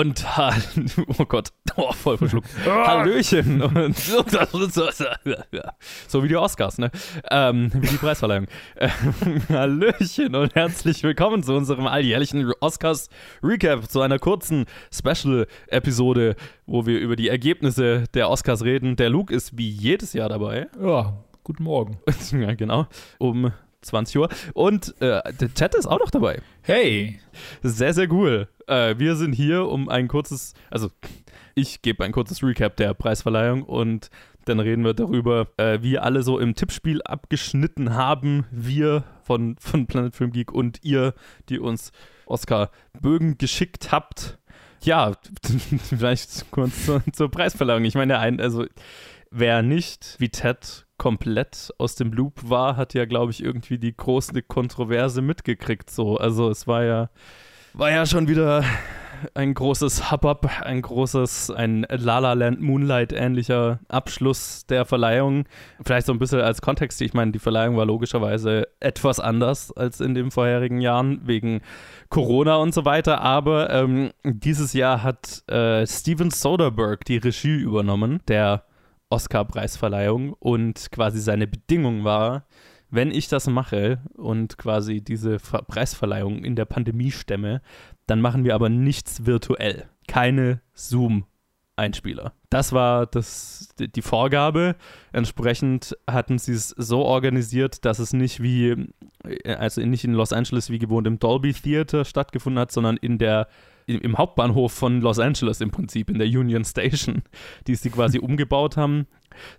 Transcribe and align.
Und 0.00 0.24
oh 1.18 1.26
Gott, 1.26 1.52
oh, 1.76 1.92
voll 1.92 2.16
verschluckt. 2.16 2.48
Hallöchen. 2.64 3.60
Und 3.76 3.98
so 3.98 4.24
wie 6.22 6.28
die 6.28 6.36
Oscars, 6.36 6.78
ne? 6.78 6.90
Ähm, 7.30 7.70
wie 7.74 7.86
die 7.86 7.98
Preisverleihung. 7.98 8.46
Ähm, 8.78 9.42
Hallöchen 9.50 10.34
und 10.34 10.54
herzlich 10.54 11.02
willkommen 11.02 11.42
zu 11.42 11.52
unserem 11.52 11.86
alljährlichen 11.86 12.50
Oscars-Recap, 12.60 13.90
zu 13.90 14.00
einer 14.00 14.18
kurzen 14.18 14.64
Special-Episode, 14.90 16.34
wo 16.64 16.86
wir 16.86 16.98
über 16.98 17.14
die 17.14 17.28
Ergebnisse 17.28 18.04
der 18.14 18.30
Oscars 18.30 18.64
reden. 18.64 18.96
Der 18.96 19.10
Luke 19.10 19.34
ist 19.34 19.58
wie 19.58 19.68
jedes 19.68 20.14
Jahr 20.14 20.30
dabei. 20.30 20.68
Ja, 20.82 21.12
guten 21.44 21.64
Morgen. 21.64 21.98
ja, 22.32 22.54
genau. 22.54 22.86
Um 23.18 23.52
20 23.82 24.18
Uhr. 24.18 24.28
Und 24.54 25.00
äh, 25.00 25.22
der 25.32 25.54
Chat 25.54 25.74
ist 25.74 25.86
auch 25.86 25.98
noch 25.98 26.10
dabei. 26.10 26.40
Hey. 26.62 27.20
Sehr, 27.62 27.94
sehr 27.94 28.10
cool. 28.12 28.48
Äh, 28.66 28.98
wir 28.98 29.16
sind 29.16 29.32
hier, 29.32 29.66
um 29.66 29.88
ein 29.88 30.08
kurzes, 30.08 30.54
also 30.70 30.90
ich 31.54 31.82
gebe 31.82 32.04
ein 32.04 32.12
kurzes 32.12 32.42
Recap 32.42 32.76
der 32.76 32.94
Preisverleihung 32.94 33.62
und 33.62 34.10
dann 34.44 34.60
reden 34.60 34.84
wir 34.84 34.94
darüber, 34.94 35.48
äh, 35.58 35.82
wie 35.82 35.98
alle 35.98 36.22
so 36.22 36.38
im 36.38 36.54
Tippspiel 36.54 37.02
abgeschnitten 37.02 37.94
haben. 37.94 38.46
Wir 38.50 39.04
von, 39.22 39.56
von 39.58 39.86
Planet 39.86 40.14
Film 40.14 40.32
Geek 40.32 40.52
und 40.52 40.78
ihr, 40.82 41.14
die 41.48 41.58
uns 41.58 41.92
Oscar-Bögen 42.26 43.38
geschickt 43.38 43.92
habt. 43.92 44.38
Ja, 44.82 45.12
vielleicht 45.82 46.50
kurz 46.50 46.86
zur, 46.86 47.02
zur 47.12 47.30
Preisverleihung. 47.30 47.84
Ich 47.84 47.94
meine, 47.94 48.18
ein, 48.18 48.40
also 48.40 48.64
wer 49.30 49.62
nicht 49.62 50.16
wie 50.18 50.30
Ted 50.30 50.86
komplett 51.00 51.72
aus 51.78 51.94
dem 51.94 52.12
Loop 52.12 52.50
war, 52.50 52.76
hat 52.76 52.92
ja, 52.92 53.06
glaube 53.06 53.32
ich, 53.32 53.42
irgendwie 53.42 53.78
die 53.78 53.96
große 53.96 54.42
Kontroverse 54.42 55.22
mitgekriegt. 55.22 55.88
So, 55.88 56.18
also 56.18 56.50
es 56.50 56.66
war 56.66 56.84
ja, 56.84 57.08
war 57.72 57.90
ja 57.90 58.04
schon 58.04 58.28
wieder 58.28 58.62
ein 59.32 59.54
großes 59.54 60.10
Hubbub, 60.10 60.46
ein 60.60 60.82
großes, 60.82 61.52
ein 61.52 61.86
La 61.88 62.18
La 62.18 62.34
Land 62.34 62.60
Moonlight 62.60 63.14
ähnlicher 63.14 63.80
Abschluss 63.88 64.66
der 64.66 64.84
Verleihung. 64.84 65.44
Vielleicht 65.82 66.06
so 66.06 66.12
ein 66.12 66.18
bisschen 66.18 66.42
als 66.42 66.60
Kontext. 66.60 67.00
Ich 67.00 67.14
meine, 67.14 67.32
die 67.32 67.38
Verleihung 67.38 67.78
war 67.78 67.86
logischerweise 67.86 68.68
etwas 68.80 69.20
anders 69.20 69.72
als 69.72 70.02
in 70.02 70.14
den 70.14 70.30
vorherigen 70.30 70.82
Jahren 70.82 71.26
wegen 71.26 71.62
Corona 72.10 72.56
und 72.56 72.74
so 72.74 72.84
weiter. 72.84 73.22
Aber 73.22 73.70
ähm, 73.70 74.10
dieses 74.22 74.74
Jahr 74.74 75.02
hat 75.02 75.48
äh, 75.48 75.86
Steven 75.86 76.30
Soderbergh 76.30 77.04
die 77.06 77.16
Regie 77.16 77.56
übernommen, 77.56 78.20
der 78.28 78.64
Oscar-Preisverleihung 79.10 80.32
und 80.32 80.90
quasi 80.90 81.20
seine 81.20 81.46
Bedingung 81.46 82.04
war, 82.04 82.46
wenn 82.90 83.10
ich 83.12 83.28
das 83.28 83.46
mache 83.46 84.00
und 84.14 84.58
quasi 84.58 85.00
diese 85.00 85.38
Preisverleihung 85.38 86.44
in 86.44 86.56
der 86.56 86.64
Pandemie 86.64 87.12
stemme, 87.12 87.62
dann 88.06 88.20
machen 88.20 88.44
wir 88.44 88.54
aber 88.54 88.68
nichts 88.68 89.26
virtuell. 89.26 89.88
Keine 90.08 90.60
Zoom-Einspieler. 90.74 92.32
Das 92.48 92.72
war 92.72 93.06
das, 93.06 93.68
die 93.78 94.02
Vorgabe. 94.02 94.74
Entsprechend 95.12 95.96
hatten 96.08 96.38
sie 96.38 96.54
es 96.54 96.70
so 96.70 97.04
organisiert, 97.04 97.84
dass 97.84 98.00
es 98.00 98.12
nicht 98.12 98.42
wie, 98.42 98.88
also 99.44 99.80
nicht 99.82 100.04
in 100.04 100.14
Los 100.14 100.32
Angeles 100.32 100.70
wie 100.70 100.80
gewohnt 100.80 101.06
im 101.06 101.20
Dolby 101.20 101.52
Theater 101.52 102.04
stattgefunden 102.04 102.60
hat, 102.60 102.72
sondern 102.72 102.96
in 102.96 103.18
der 103.18 103.46
im 103.96 104.18
Hauptbahnhof 104.18 104.72
von 104.72 105.00
Los 105.00 105.18
Angeles 105.18 105.60
im 105.60 105.70
Prinzip, 105.70 106.10
in 106.10 106.18
der 106.18 106.26
Union 106.26 106.64
Station, 106.64 107.22
die 107.66 107.74
sie 107.74 107.90
quasi 107.90 108.18
umgebaut 108.22 108.76
haben, 108.76 109.06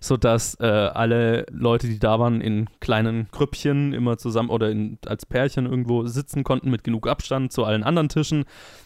sodass 0.00 0.54
äh, 0.60 0.66
alle 0.66 1.46
Leute, 1.50 1.86
die 1.88 1.98
da 1.98 2.18
waren, 2.18 2.40
in 2.40 2.68
kleinen 2.80 3.28
Grüppchen 3.30 3.92
immer 3.92 4.18
zusammen 4.18 4.50
oder 4.50 4.70
in, 4.70 4.98
als 5.06 5.26
Pärchen 5.26 5.66
irgendwo 5.66 6.06
sitzen 6.06 6.44
konnten 6.44 6.70
mit 6.70 6.84
genug 6.84 7.08
Abstand 7.08 7.52
zu 7.52 7.64
allen 7.64 7.82
anderen 7.82 8.08
Tischen. 8.08 8.44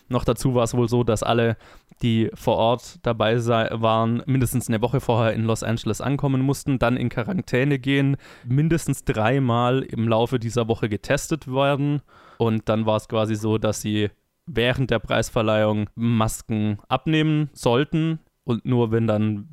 Noch 0.08 0.24
dazu 0.24 0.54
war 0.54 0.64
es 0.64 0.74
wohl 0.74 0.88
so, 0.88 1.02
dass 1.02 1.22
alle, 1.22 1.56
die 2.02 2.30
vor 2.34 2.56
Ort 2.56 2.98
dabei 3.02 3.36
waren, 3.36 4.22
mindestens 4.26 4.68
eine 4.68 4.80
Woche 4.82 5.00
vorher 5.00 5.32
in 5.32 5.44
Los 5.44 5.62
Angeles 5.62 6.00
ankommen 6.00 6.42
mussten, 6.42 6.78
dann 6.78 6.96
in 6.96 7.08
Quarantäne 7.08 7.78
gehen, 7.78 8.16
mindestens 8.44 9.04
dreimal 9.04 9.82
im 9.82 10.08
Laufe 10.08 10.38
dieser 10.38 10.68
Woche 10.68 10.88
getestet 10.88 11.52
werden. 11.52 12.02
Und 12.38 12.68
dann 12.68 12.86
war 12.86 12.96
es 12.96 13.08
quasi 13.08 13.34
so, 13.34 13.58
dass 13.58 13.80
sie 13.80 14.10
während 14.46 14.90
der 14.90 14.98
Preisverleihung 14.98 15.90
Masken 15.94 16.78
abnehmen 16.88 17.50
sollten 17.52 18.20
und 18.44 18.64
nur 18.64 18.92
wenn 18.92 19.06
dann, 19.06 19.48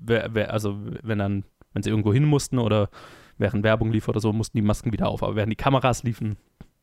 also 0.47 0.77
wenn 1.01 1.19
dann, 1.19 1.43
wenn 1.73 1.83
sie 1.83 1.89
irgendwo 1.89 2.13
hin 2.13 2.25
mussten 2.25 2.59
oder 2.59 2.89
während 3.37 3.63
Werbung 3.63 3.91
lief 3.91 4.07
oder 4.07 4.19
so, 4.19 4.31
mussten 4.31 4.57
die 4.57 4.61
Masken 4.61 4.93
wieder 4.93 5.09
auf. 5.09 5.23
Aber 5.23 5.35
während 5.35 5.51
die 5.51 5.57
Kameras 5.57 6.03
liefen, 6.03 6.37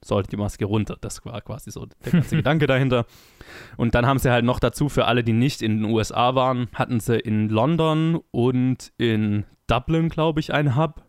sollte 0.05 0.31
die 0.31 0.37
Maske 0.37 0.65
runter. 0.65 0.97
Das 1.01 1.25
war 1.25 1.41
quasi 1.41 1.71
so 1.71 1.87
der 1.87 2.13
ganze 2.13 2.37
Gedanke 2.37 2.67
dahinter. 2.67 3.07
Und 3.77 3.95
dann 3.95 4.07
haben 4.07 4.19
sie 4.19 4.31
halt 4.31 4.45
noch 4.45 4.59
dazu, 4.59 4.89
für 4.89 5.07
alle, 5.07 5.23
die 5.23 5.33
nicht 5.33 5.63
in 5.63 5.83
den 5.83 5.85
USA 5.85 6.35
waren, 6.35 6.69
hatten 6.75 7.01
sie 7.01 7.19
in 7.19 7.49
London 7.49 8.21
und 8.31 8.93
in 8.99 9.45
Dublin, 9.67 10.09
glaube 10.09 10.41
ich, 10.41 10.53
einen 10.53 10.77
Hub 10.77 11.05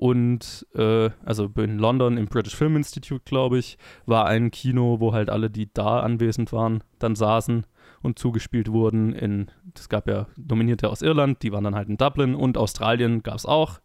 und 0.00 0.66
äh, 0.74 1.10
also 1.26 1.50
in 1.58 1.78
London 1.78 2.16
im 2.16 2.24
British 2.24 2.56
Film 2.56 2.74
Institute, 2.74 3.20
glaube 3.26 3.58
ich, 3.58 3.76
war 4.06 4.24
ein 4.24 4.50
Kino, 4.50 4.98
wo 4.98 5.12
halt 5.12 5.28
alle, 5.28 5.50
die 5.50 5.68
da 5.74 6.00
anwesend 6.00 6.54
waren, 6.54 6.82
dann 6.98 7.14
saßen 7.14 7.66
und 8.00 8.18
zugespielt 8.18 8.72
wurden. 8.72 9.12
In, 9.12 9.50
es 9.76 9.90
gab 9.90 10.08
ja 10.08 10.26
Nominierte 10.38 10.88
aus 10.88 11.02
Irland, 11.02 11.42
die 11.42 11.52
waren 11.52 11.64
dann 11.64 11.74
halt 11.74 11.90
in 11.90 11.98
Dublin 11.98 12.34
und 12.34 12.56
Australien 12.56 13.22
gab 13.22 13.34
es 13.34 13.44
auch. 13.44 13.80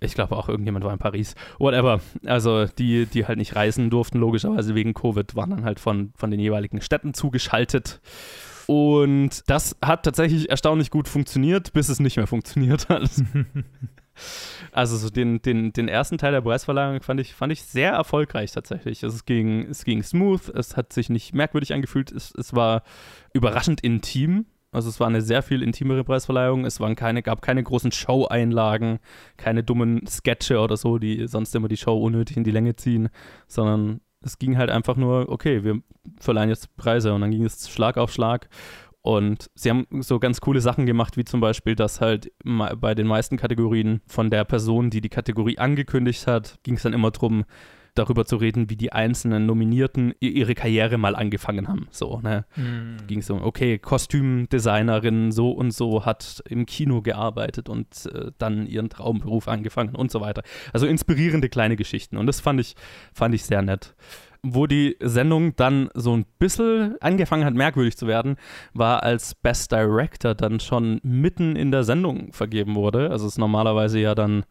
Ich 0.00 0.14
glaube 0.14 0.36
auch 0.36 0.48
irgendjemand 0.48 0.84
war 0.84 0.92
in 0.92 0.98
Paris. 0.98 1.36
Whatever. 1.60 2.00
Also 2.26 2.66
die, 2.66 3.06
die 3.06 3.24
halt 3.24 3.38
nicht 3.38 3.54
reisen 3.54 3.90
durften, 3.90 4.18
logischerweise 4.18 4.74
wegen 4.74 4.92
Covid, 4.92 5.36
waren 5.36 5.50
dann 5.50 5.64
halt 5.64 5.78
von, 5.78 6.12
von 6.16 6.32
den 6.32 6.40
jeweiligen 6.40 6.80
Städten 6.80 7.14
zugeschaltet. 7.14 8.00
Und 8.66 9.48
das 9.48 9.76
hat 9.80 10.02
tatsächlich 10.02 10.50
erstaunlich 10.50 10.90
gut 10.90 11.06
funktioniert, 11.06 11.72
bis 11.74 11.90
es 11.90 12.00
nicht 12.00 12.16
mehr 12.16 12.26
funktioniert 12.26 12.88
hat. 12.88 13.08
Also 14.72 14.96
so 14.96 15.10
den, 15.10 15.42
den, 15.42 15.72
den 15.72 15.88
ersten 15.88 16.18
Teil 16.18 16.32
der 16.32 16.40
Preisverleihung 16.40 17.00
fand 17.02 17.20
ich, 17.20 17.34
fand 17.34 17.52
ich 17.52 17.62
sehr 17.62 17.92
erfolgreich 17.92 18.52
tatsächlich. 18.52 19.02
Also 19.04 19.16
es 19.16 19.24
ging, 19.24 19.66
es 19.70 19.84
ging 19.84 20.02
smooth, 20.02 20.48
es 20.50 20.76
hat 20.76 20.92
sich 20.92 21.08
nicht 21.10 21.34
merkwürdig 21.34 21.72
angefühlt, 21.72 22.12
es, 22.12 22.34
es 22.34 22.54
war 22.54 22.82
überraschend 23.32 23.80
intim. 23.80 24.46
Also 24.72 24.88
es 24.88 24.98
war 24.98 25.06
eine 25.06 25.22
sehr 25.22 25.42
viel 25.42 25.62
intimere 25.62 26.02
Preisverleihung. 26.02 26.64
Es 26.64 26.80
waren 26.80 26.96
keine, 26.96 27.22
gab 27.22 27.42
keine 27.42 27.62
großen 27.62 27.92
Show-Einlagen, 27.92 28.98
keine 29.36 29.62
dummen 29.62 30.04
Sketche 30.08 30.58
oder 30.58 30.76
so, 30.76 30.98
die 30.98 31.28
sonst 31.28 31.54
immer 31.54 31.68
die 31.68 31.76
Show 31.76 31.96
unnötig 31.96 32.36
in 32.36 32.44
die 32.44 32.50
Länge 32.50 32.74
ziehen, 32.74 33.08
sondern 33.46 34.00
es 34.20 34.38
ging 34.38 34.56
halt 34.58 34.70
einfach 34.70 34.96
nur, 34.96 35.28
okay, 35.28 35.62
wir 35.62 35.80
verleihen 36.18 36.48
jetzt 36.48 36.76
Preise 36.76 37.14
und 37.14 37.20
dann 37.20 37.30
ging 37.30 37.44
es 37.44 37.70
Schlag 37.70 37.96
auf 37.96 38.12
Schlag. 38.12 38.48
Und 39.04 39.50
sie 39.54 39.68
haben 39.68 39.86
so 40.00 40.18
ganz 40.18 40.40
coole 40.40 40.62
Sachen 40.62 40.86
gemacht, 40.86 41.18
wie 41.18 41.26
zum 41.26 41.42
Beispiel, 41.42 41.74
dass 41.74 42.00
halt 42.00 42.32
bei 42.42 42.94
den 42.94 43.06
meisten 43.06 43.36
Kategorien 43.36 44.00
von 44.06 44.30
der 44.30 44.46
Person, 44.46 44.88
die 44.88 45.02
die 45.02 45.10
Kategorie 45.10 45.58
angekündigt 45.58 46.26
hat, 46.26 46.58
ging 46.62 46.76
es 46.76 46.84
dann 46.84 46.94
immer 46.94 47.10
darum, 47.10 47.44
darüber 47.94 48.24
zu 48.24 48.36
reden, 48.36 48.70
wie 48.70 48.76
die 48.76 48.92
einzelnen 48.92 49.44
Nominierten 49.44 50.14
ihre 50.20 50.54
Karriere 50.54 50.96
mal 50.96 51.16
angefangen 51.16 51.68
haben. 51.68 51.86
So, 51.90 52.20
ne? 52.22 52.46
Mm. 52.56 53.06
Ging 53.06 53.18
es 53.18 53.28
um, 53.28 53.42
okay, 53.42 53.78
Kostümdesignerin 53.78 55.32
so 55.32 55.50
und 55.50 55.72
so 55.72 56.06
hat 56.06 56.42
im 56.48 56.64
Kino 56.64 57.02
gearbeitet 57.02 57.68
und 57.68 58.06
äh, 58.06 58.32
dann 58.38 58.66
ihren 58.66 58.88
Traumberuf 58.88 59.48
angefangen 59.48 59.94
und 59.94 60.10
so 60.10 60.22
weiter. 60.22 60.42
Also 60.72 60.86
inspirierende 60.86 61.50
kleine 61.50 61.76
Geschichten. 61.76 62.16
Und 62.16 62.26
das 62.26 62.40
fand 62.40 62.58
ich, 62.58 62.74
fand 63.12 63.34
ich 63.34 63.44
sehr 63.44 63.60
nett 63.60 63.94
wo 64.44 64.66
die 64.66 64.96
Sendung 65.00 65.56
dann 65.56 65.88
so 65.94 66.14
ein 66.14 66.26
bisschen 66.38 66.96
angefangen 67.00 67.44
hat, 67.44 67.54
merkwürdig 67.54 67.96
zu 67.96 68.06
werden, 68.06 68.36
war 68.74 69.02
als 69.02 69.34
Best 69.34 69.72
Director 69.72 70.34
dann 70.34 70.60
schon 70.60 71.00
mitten 71.02 71.56
in 71.56 71.70
der 71.70 71.82
Sendung 71.82 72.32
vergeben 72.32 72.74
wurde. 72.74 73.10
Also 73.10 73.26
es 73.26 73.32
ist 73.32 73.38
normalerweise 73.38 73.98
ja 73.98 74.14
dann 74.14 74.44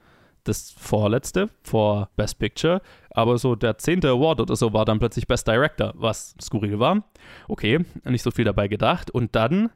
das 0.43 0.71
vorletzte 0.77 1.49
vor 1.63 2.09
Best 2.17 2.37
Picture, 2.39 2.81
aber 3.11 3.37
so 3.37 3.55
der 3.55 3.77
zehnte 3.77 4.09
Award 4.09 4.41
oder 4.41 4.55
so 4.55 4.73
war 4.73 4.83
dann 4.83 4.99
plötzlich 4.99 5.27
Best 5.27 5.47
Director, 5.47 5.93
was 5.95 6.35
skurril 6.41 6.79
war. 6.79 7.03
Okay, 7.47 7.85
nicht 8.03 8.23
so 8.23 8.31
viel 8.31 8.45
dabei 8.45 8.67
gedacht. 8.67 9.11
Und 9.11 9.35
dann 9.35 9.69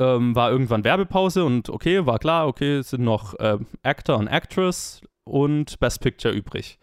ähm, 0.00 0.34
war 0.34 0.50
irgendwann 0.50 0.84
Werbepause 0.84 1.44
und 1.44 1.68
okay, 1.68 2.06
war 2.06 2.18
klar, 2.18 2.48
okay, 2.48 2.78
es 2.78 2.90
sind 2.90 3.04
noch 3.04 3.38
äh, 3.38 3.58
Actor 3.82 4.18
und 4.18 4.28
Actress 4.28 5.02
und 5.24 5.78
Best 5.78 6.00
Picture 6.00 6.34
übrig. 6.34 6.78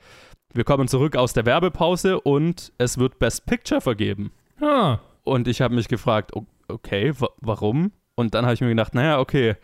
Wir 0.56 0.64
kommen 0.64 0.88
zurück 0.88 1.18
aus 1.18 1.34
der 1.34 1.46
Werbepause 1.46 2.18
und 2.22 2.72
es 2.78 2.98
wird 2.98 3.20
Best 3.20 3.46
Picture 3.46 3.82
vergeben. 3.82 4.32
Ah. 4.62 5.00
Und 5.26 5.50
ich 5.50 5.60
habe 5.60 5.76
mich 5.76 5.90
gefragt, 5.90 6.32
okay, 6.70 7.12
warum? 7.42 7.92
Und 8.16 8.34
dann 8.34 8.46
habe 8.46 8.54
ich 8.54 8.62
mir 8.62 8.70
gedacht, 8.70 8.96
naja, 8.96 9.20
okay, 9.20 9.58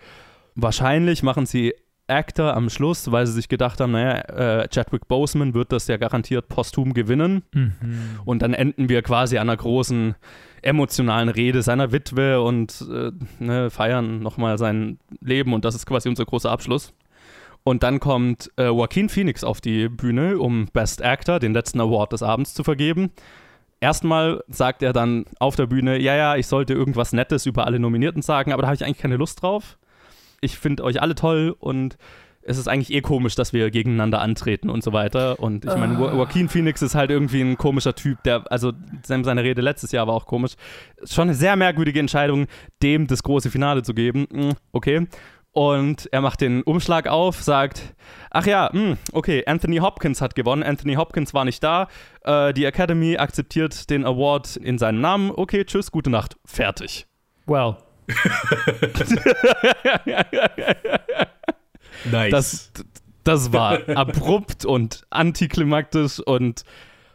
wahrscheinlich 0.56 1.24
machen 1.24 1.46
sie 1.46 1.74
Actor 2.08 2.58
am 2.58 2.70
Schluss, 2.70 3.10
weil 3.10 3.26
sie 3.26 3.32
sich 3.32 3.48
gedacht 3.48 3.80
haben, 3.80 3.94
naja, 3.94 4.64
äh, 4.64 4.68
Chadwick 4.68 5.08
Boseman 5.08 5.54
wird 5.54 5.72
das 5.72 5.88
ja 5.88 5.96
garantiert 5.96 6.50
posthum 6.50 6.94
gewinnen. 6.94 7.44
Mhm. 7.54 7.74
Und 8.26 8.42
dann 8.42 8.54
enden 8.54 8.90
wir 8.90 9.02
quasi 9.02 9.38
an 9.38 9.50
einer 9.50 9.56
großen 9.56 10.16
emotionalen 10.62 11.30
Rede 11.30 11.62
seiner 11.62 11.94
Witwe 11.94 12.42
und 12.42 12.86
äh, 12.92 13.12
ne, 13.40 13.70
feiern 13.70 14.20
nochmal 14.20 14.58
sein 14.58 15.00
Leben 15.22 15.54
und 15.54 15.64
das 15.64 15.74
ist 15.74 15.86
quasi 15.86 16.10
unser 16.10 16.26
großer 16.26 16.52
Abschluss. 16.52 16.94
Und 17.64 17.84
dann 17.84 18.00
kommt 18.00 18.50
äh, 18.58 18.66
Joaquin 18.66 19.08
Phoenix 19.10 19.44
auf 19.44 19.62
die 19.62 19.88
Bühne, 19.88 20.40
um 20.40 20.68
Best 20.74 21.04
Actor, 21.04 21.40
den 21.40 21.54
letzten 21.54 21.80
Award 21.80 22.12
des 22.14 22.24
Abends 22.24 22.54
zu 22.54 22.64
vergeben. 22.64 23.12
erstmal 23.80 24.44
sagt 24.48 24.84
er 24.84 24.94
dann 24.94 25.26
auf 25.40 25.56
der 25.56 25.68
Bühne, 25.68 26.00
ja, 26.00 26.16
ja, 26.16 26.36
ich 26.36 26.48
sollte 26.48 26.74
irgendwas 26.74 27.14
Nettes 27.14 27.46
über 27.46 27.66
alle 27.66 27.80
Nominierten 27.80 28.22
sagen, 28.22 28.52
aber 28.54 28.62
da 28.62 28.68
habe 28.68 28.76
ich 28.76 28.86
eigentlich 28.86 28.98
keine 29.00 29.18
Lust 29.18 29.42
drauf. 29.42 29.78
Ich 30.42 30.58
finde 30.58 30.84
euch 30.84 31.02
alle 31.02 31.16
toll 31.16 31.56
und 31.60 31.98
es 32.44 32.58
ist 32.58 32.68
eigentlich 32.68 32.92
eh 32.92 33.02
komisch, 33.02 33.36
dass 33.36 33.54
wir 33.54 33.70
gegeneinander 33.70 34.20
antreten 34.22 34.72
und 34.72 34.84
so 34.84 34.94
weiter. 34.94 35.40
Und 35.40 35.64
ich 35.66 35.76
meine, 35.76 35.96
Ah. 35.98 36.16
Joaquin 36.16 36.50
Phoenix 36.50 36.82
ist 36.82 36.96
halt 36.96 37.12
irgendwie 37.12 37.42
ein 37.42 37.56
komischer 37.58 37.94
Typ, 37.94 38.24
der, 38.24 38.52
also 38.52 38.74
seine 39.04 39.44
Rede 39.44 39.62
letztes 39.62 39.92
Jahr 39.92 40.08
war 40.08 40.16
auch 40.16 40.26
komisch. 40.26 40.54
Schon 41.04 41.24
eine 41.28 41.36
sehr 41.36 41.56
merkwürdige 41.56 42.00
Entscheidung, 42.00 42.48
dem 42.82 43.06
das 43.06 43.22
große 43.22 43.52
Finale 43.52 43.84
zu 43.84 43.94
geben. 43.94 44.26
Hm, 44.32 44.54
Okay. 44.72 45.06
Und 45.54 46.08
er 46.14 46.22
macht 46.22 46.40
den 46.40 46.64
Umschlag 46.64 47.08
auf, 47.08 47.42
sagt, 47.42 47.94
ach 48.30 48.46
ja, 48.46 48.72
hm, 48.72 48.98
okay, 49.12 49.44
Anthony 49.46 49.78
Hopkins 49.78 50.22
hat 50.22 50.34
gewonnen. 50.34 50.64
Anthony 50.64 50.96
Hopkins 50.96 51.34
war 51.34 51.44
nicht 51.44 51.62
da. 51.62 51.90
Äh, 52.24 52.54
die 52.54 52.64
Academy 52.64 53.18
akzeptiert 53.18 53.90
den 53.90 54.06
Award 54.06 54.56
in 54.56 54.78
seinem 54.78 55.02
Namen. 55.02 55.32
Okay, 55.32 55.66
tschüss, 55.66 55.92
gute 55.92 56.10
Nacht. 56.10 56.38
Fertig. 56.46 57.06
Well. 57.48 57.76
Nice. 62.10 62.32
Das, 62.32 62.72
das 63.24 63.54
war 63.54 63.88
abrupt 63.96 64.66
und 64.66 65.06
antiklimaktisch 65.10 66.20
und 66.20 66.64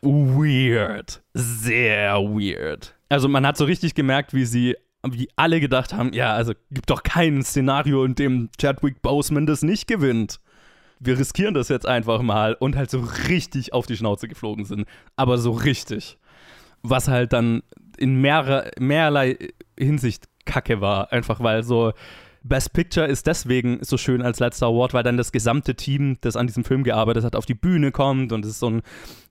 weird. 0.02 1.22
Sehr 1.34 2.20
weird. 2.20 2.94
Also 3.08 3.28
man 3.28 3.46
hat 3.46 3.56
so 3.56 3.64
richtig 3.64 3.94
gemerkt, 3.94 4.34
wie 4.34 4.44
sie, 4.44 4.76
wie 5.12 5.28
alle 5.36 5.60
gedacht 5.60 5.92
haben, 5.92 6.12
ja, 6.12 6.32
also 6.32 6.52
gibt 6.70 6.90
doch 6.90 7.02
kein 7.02 7.42
Szenario, 7.42 8.04
in 8.04 8.14
dem 8.14 8.50
Chadwick 8.60 9.02
Boseman 9.02 9.46
das 9.46 9.62
nicht 9.62 9.86
gewinnt. 9.86 10.40
Wir 10.98 11.18
riskieren 11.18 11.54
das 11.54 11.68
jetzt 11.68 11.86
einfach 11.86 12.22
mal 12.22 12.54
und 12.54 12.76
halt 12.76 12.90
so 12.90 13.00
richtig 13.28 13.72
auf 13.72 13.86
die 13.86 13.96
Schnauze 13.96 14.28
geflogen 14.28 14.64
sind. 14.64 14.86
Aber 15.14 15.38
so 15.38 15.50
richtig. 15.50 16.18
Was 16.82 17.08
halt 17.08 17.32
dann 17.32 17.62
in 17.98 18.20
mehrer, 18.20 18.70
mehrerlei 18.78 19.36
Hinsicht 19.78 20.26
Kacke 20.46 20.80
war. 20.80 21.12
Einfach 21.12 21.40
weil 21.40 21.62
so 21.62 21.92
Best 22.42 22.72
Picture 22.72 23.06
ist 23.06 23.26
deswegen 23.26 23.80
so 23.82 23.98
schön 23.98 24.22
als 24.22 24.38
letzter 24.38 24.66
Award, 24.66 24.94
weil 24.94 25.02
dann 25.02 25.16
das 25.16 25.32
gesamte 25.32 25.74
Team, 25.74 26.16
das 26.20 26.36
an 26.36 26.46
diesem 26.46 26.64
Film 26.64 26.84
gearbeitet 26.84 27.24
hat, 27.24 27.34
auf 27.34 27.44
die 27.44 27.54
Bühne 27.54 27.90
kommt 27.90 28.32
und 28.32 28.44
es 28.44 28.52
ist 28.52 28.60
so 28.60 28.70
ein 28.70 28.82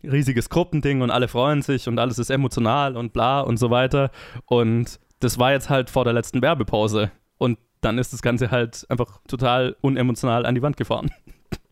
riesiges 0.04 0.50
Gruppending 0.50 1.02
und 1.02 1.12
alle 1.12 1.30
freuen 1.30 1.62
sich 1.62 1.88
und 1.88 1.98
alles 1.98 2.20
ist 2.20 2.30
emotional 2.30 2.98
und 2.98 3.14
bla 3.14 3.40
und 3.40 3.58
so 3.58 3.70
weiter. 3.70 4.12
Und 4.46 5.00
das 5.20 5.40
war 5.40 5.52
jetzt 5.52 5.70
halt 5.70 5.90
vor 5.90 6.04
der 6.04 6.14
letzten 6.14 6.42
Werbepause. 6.42 7.12
Und 7.38 7.58
dann 7.82 7.98
ist 7.98 8.14
das 8.14 8.22
Ganze 8.22 8.52
halt 8.52 8.86
einfach 8.90 9.20
total 9.28 9.76
unemotional 9.82 10.46
an 10.46 10.56
die 10.56 10.62
Wand 10.62 10.78
gefahren. 10.78 11.12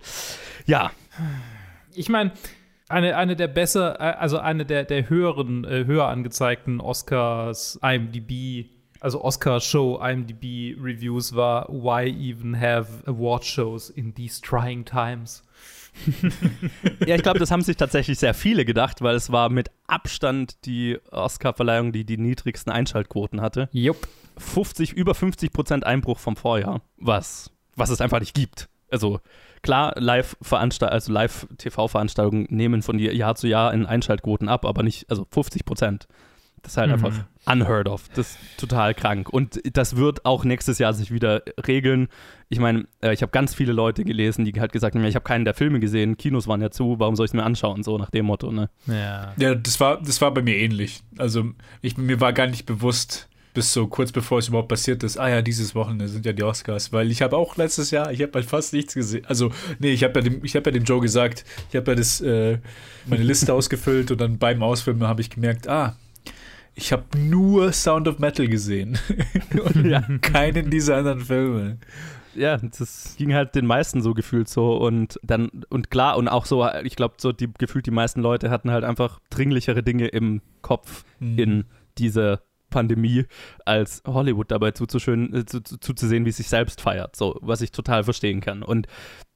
ja, 0.65 0.91
Ich 1.95 2.09
meine, 2.09 2.31
eine, 2.89 3.15
eine 3.17 3.35
der 3.35 3.47
besser, 3.47 3.99
äh, 3.99 4.15
also 4.17 4.37
eine 4.39 4.65
der, 4.65 4.83
der 4.83 5.09
höheren, 5.09 5.63
äh, 5.65 5.85
höher 5.85 6.07
angezeigten 6.07 6.79
Oscars 6.81 7.79
IMDb, 7.81 8.69
also 8.99 9.23
Oscar-Show 9.23 9.99
IMDb-Reviews 10.01 11.35
war 11.35 11.67
Why 11.69 12.09
even 12.09 12.59
have 12.59 13.03
award 13.05 13.43
shows 13.43 13.89
in 13.89 14.13
these 14.13 14.41
trying 14.41 14.85
times? 14.85 15.43
Ja, 17.05 17.15
ich 17.15 17.23
glaube, 17.23 17.39
das 17.39 17.51
haben 17.51 17.61
sich 17.61 17.77
tatsächlich 17.77 18.17
sehr 18.19 18.33
viele 18.33 18.65
gedacht, 18.65 19.01
weil 19.01 19.15
es 19.15 19.31
war 19.31 19.49
mit 19.49 19.71
Abstand 19.87 20.65
die 20.65 20.99
Oscar-Verleihung, 21.11 21.91
die 21.91 22.05
die 22.05 22.17
niedrigsten 22.17 22.71
Einschaltquoten 22.71 23.41
hatte. 23.41 23.69
Jupp. 23.71 24.07
50, 24.37 24.93
über 24.93 25.13
50 25.13 25.53
Prozent 25.53 25.85
Einbruch 25.85 26.19
vom 26.19 26.35
Vorjahr, 26.35 26.81
was, 26.97 27.51
was 27.75 27.89
es 27.89 28.01
einfach 28.01 28.19
nicht 28.19 28.33
gibt. 28.33 28.69
Also 28.89 29.19
klar, 29.61 29.93
Live-Veranstaltungen, 29.97 30.93
also 30.93 31.11
Live-TV-Veranstaltungen 31.11 32.47
nehmen 32.49 32.81
von 32.81 32.99
Jahr 32.99 33.35
zu 33.35 33.47
Jahr 33.47 33.73
in 33.73 33.85
Einschaltquoten 33.85 34.49
ab, 34.49 34.65
aber 34.65 34.83
nicht, 34.83 35.09
also 35.09 35.25
50 35.29 35.65
Prozent. 35.65 36.07
Das 36.63 36.71
ist 36.73 36.77
halt 36.77 36.87
Mhm. 36.87 36.93
einfach 37.05 37.25
unheard 37.45 37.87
of. 37.89 38.07
Das 38.15 38.31
ist 38.31 38.37
total 38.57 38.93
krank. 38.93 39.29
Und 39.29 39.59
das 39.73 39.95
wird 39.97 40.25
auch 40.25 40.45
nächstes 40.45 40.79
Jahr 40.79 40.93
sich 40.93 41.11
wieder 41.11 41.43
regeln. 41.67 42.07
Ich 42.49 42.57
meine, 42.59 42.87
äh, 43.01 43.13
ich 43.13 43.21
habe 43.21 43.31
ganz 43.31 43.53
viele 43.53 43.73
Leute 43.73 44.03
gelesen, 44.05 44.45
die 44.45 44.53
halt 44.59 44.71
gesagt 44.71 44.95
haben, 44.95 45.03
ich 45.03 45.15
habe 45.15 45.23
keinen 45.25 45.43
der 45.43 45.53
Filme 45.53 45.79
gesehen, 45.81 46.15
Kinos 46.17 46.47
waren 46.47 46.61
ja 46.61 46.71
zu, 46.71 46.99
warum 46.99 47.15
soll 47.15 47.25
ich 47.25 47.31
es 47.31 47.33
mir 47.33 47.43
anschauen? 47.43 47.83
So 47.83 47.97
nach 47.97 48.09
dem 48.11 48.25
Motto, 48.27 48.51
ne? 48.51 48.69
Ja. 48.87 49.33
ja, 49.37 49.55
das 49.55 49.79
war, 49.79 50.01
das 50.01 50.21
war 50.21 50.33
bei 50.33 50.41
mir 50.41 50.55
ähnlich. 50.55 51.03
Also, 51.17 51.51
ich, 51.81 51.97
mir 51.97 52.21
war 52.21 52.31
gar 52.31 52.47
nicht 52.47 52.65
bewusst, 52.65 53.27
bis 53.53 53.71
so 53.73 53.85
kurz 53.87 54.11
bevor 54.11 54.39
es 54.39 54.47
überhaupt 54.47 54.69
passiert 54.69 55.03
ist, 55.03 55.17
ah 55.17 55.29
ja, 55.29 55.41
dieses 55.43 55.75
Wochenende 55.75 56.07
sind 56.07 56.25
ja 56.25 56.33
die 56.33 56.41
Oscars, 56.43 56.91
weil 56.93 57.11
ich 57.11 57.21
habe 57.21 57.35
auch 57.37 57.55
letztes 57.57 57.91
Jahr, 57.91 58.11
ich 58.11 58.21
habe 58.21 58.31
halt 58.35 58.45
fast 58.45 58.73
nichts 58.73 58.93
gesehen. 58.95 59.25
Also, 59.27 59.51
nee, 59.79 59.91
ich 59.91 60.03
habe 60.03 60.19
ja, 60.21 60.23
dem- 60.29 60.43
ich 60.45 60.55
hab 60.55 60.65
ja 60.65 60.71
dem 60.71 60.85
Joe 60.85 61.01
gesagt, 61.01 61.43
ich 61.69 61.75
habe 61.75 61.91
ja 61.91 61.95
das, 61.95 62.21
äh, 62.21 62.57
meine 63.05 63.21
Liste 63.23 63.53
ausgefüllt 63.53 64.09
und 64.11 64.21
dann 64.21 64.37
beim 64.39 64.63
Ausfilmen 64.63 65.07
habe 65.07 65.21
ich 65.21 65.29
gemerkt, 65.29 65.67
ah, 65.67 65.95
ich 66.75 66.91
habe 66.91 67.03
nur 67.17 67.71
Sound 67.71 68.07
of 68.07 68.19
Metal 68.19 68.47
gesehen 68.47 68.97
und 69.75 69.85
Ja. 69.85 70.01
keinen 70.21 70.69
dieser 70.69 70.97
anderen 70.97 71.19
Filme. 71.21 71.77
ja, 72.35 72.57
das 72.57 73.15
ging 73.17 73.33
halt 73.33 73.53
den 73.55 73.65
meisten 73.67 74.01
so 74.01 74.13
gefühlt 74.13 74.47
so 74.49 74.75
und 74.77 75.19
dann, 75.23 75.49
und 75.69 75.91
klar, 75.91 76.17
und 76.17 76.27
auch 76.27 76.45
so, 76.45 76.67
ich 76.83 76.95
glaube, 76.95 77.15
so 77.19 77.31
die 77.31 77.49
gefühlt 77.57 77.85
die 77.85 77.91
meisten 77.91 78.21
Leute 78.21 78.49
hatten 78.49 78.71
halt 78.71 78.83
einfach 78.83 79.19
dringlichere 79.29 79.83
Dinge 79.83 80.07
im 80.07 80.41
Kopf 80.61 81.05
Mhm. 81.19 81.37
in 81.39 81.63
dieser 81.99 82.41
Pandemie, 82.71 83.25
als 83.65 84.01
Hollywood 84.07 84.49
dabei 84.49 84.71
zuzuschön, 84.71 85.31
äh, 85.31 85.45
zu, 85.45 85.61
zu, 85.61 85.77
zuzusehen, 85.79 86.25
wie 86.25 86.29
es 86.29 86.37
sich 86.37 86.49
selbst 86.49 86.81
feiert, 86.81 87.15
so, 87.15 87.37
was 87.41 87.61
ich 87.61 87.71
total 87.71 88.03
verstehen 88.03 88.41
kann. 88.41 88.63
Und 88.63 88.87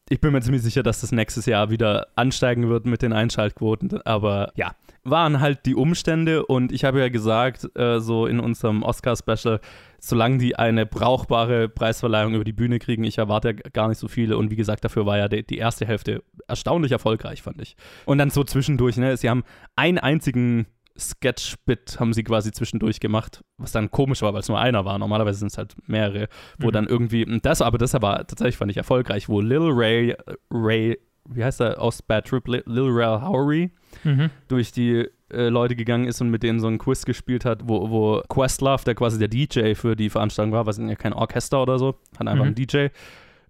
ich 0.10 0.22
bin 0.22 0.32
mir 0.32 0.42
ziemlich 0.42 0.62
sicher, 0.62 0.84
dass 0.84 1.02
das 1.02 1.12
nächstes 1.12 1.46
Jahr 1.46 1.70
wieder 1.70 2.08
ansteigen 2.16 2.70
wird 2.70 2.86
mit 2.86 3.02
den 3.02 3.14
Einschaltquoten, 3.14 4.02
aber 4.04 4.52
ja, 4.56 4.74
waren 5.04 5.40
halt 5.40 5.66
die 5.66 5.76
Umstände 5.76 6.46
und 6.46 6.72
ich 6.72 6.86
habe 6.86 7.00
ja 7.00 7.10
gesagt, 7.10 7.70
äh, 7.78 8.00
so 8.00 8.26
in 8.26 8.40
unserem 8.40 8.84
Oscar-Special, 8.84 9.60
solange 10.00 10.38
die 10.38 10.56
eine 10.56 10.86
brauchbare 10.86 11.70
Preisverleihung 11.70 12.36
über 12.36 12.44
die 12.44 12.54
Bühne 12.54 12.80
kriegen, 12.80 13.04
ich 13.04 13.18
erwarte 13.18 13.50
ja 13.50 13.54
gar 13.74 13.90
nicht 13.90 14.00
so 14.00 14.08
viele 14.08 14.38
und 14.38 14.50
wie 14.52 14.56
gesagt, 14.56 14.86
dafür 14.86 15.06
war 15.06 15.18
ja 15.18 15.28
die, 15.28 15.46
die 15.46 15.58
erste 15.58 15.86
Hälfte 15.86 16.24
erstaunlich 16.48 16.92
erfolgreich, 16.92 17.42
fand 17.42 17.62
ich. 17.62 17.76
Und 18.06 18.18
dann 18.18 18.30
so 18.30 18.44
zwischendurch, 18.44 18.98
ne, 18.98 19.18
sie 19.18 19.30
haben 19.30 19.44
einen 19.76 19.98
einzigen 19.98 20.68
Sketch-Bit 21.00 21.98
haben 22.00 22.14
sie 22.14 22.24
quasi 22.24 22.52
zwischendurch 22.52 23.00
gemacht, 23.00 23.44
was 23.58 23.72
dann 23.72 23.92
komisch 23.92 24.22
war, 24.22 24.34
weil 24.34 24.42
es 24.42 24.50
nur 24.50 24.60
einer 24.60 24.86
war. 24.86 24.98
Normalerweise 25.00 25.40
sind 25.40 25.52
es 25.52 25.58
halt 25.58 25.76
mehrere, 25.88 26.28
wo 26.60 26.68
Mhm. 26.68 26.72
dann 26.72 26.88
irgendwie, 26.88 27.40
das, 27.42 27.62
aber 27.62 27.78
das 27.78 27.96
aber 27.96 28.18
tatsächlich 28.28 28.58
fand 28.58 28.72
ich 28.72 28.78
erfolgreich, 28.78 29.30
wo 29.30 29.42
Lil 29.42 29.70
Ray, 29.72 30.16
Ray, 30.52 30.98
wie 31.30 31.44
heißt 31.44 31.62
er 31.62 31.82
aus 31.82 32.02
Bad 32.02 32.26
Trip, 32.28 32.48
Lil, 32.48 32.64
Lil 32.66 32.90
Ray 32.90 33.22
Howery, 33.22 33.72
Mhm. 34.04 34.30
durch 34.48 34.72
die 34.72 35.08
äh, 35.30 35.50
Leute 35.50 35.76
gegangen 35.76 36.08
ist 36.08 36.22
und 36.22 36.30
mit 36.30 36.42
denen 36.42 36.60
so 36.62 36.68
ein 36.68 36.78
Quiz 36.78 37.04
gespielt 37.04 37.44
hat, 37.44 37.68
wo, 37.68 37.90
wo 37.90 38.22
Questlove, 38.30 38.86
der 38.86 38.96
quasi 38.96 39.20
der 39.20 39.28
DJ 39.28 39.74
für 39.76 39.96
die 39.98 40.10
Veranstaltung 40.10 40.54
war, 40.54 40.66
was 40.66 40.78
ja 40.78 40.96
kein 40.96 41.12
Orchester 41.12 41.62
oder 41.62 41.78
so, 41.80 41.96
hat 42.18 42.28
einfach 42.28 42.36
Mhm. 42.36 42.42
einen 42.42 42.56
DJ, 42.56 42.88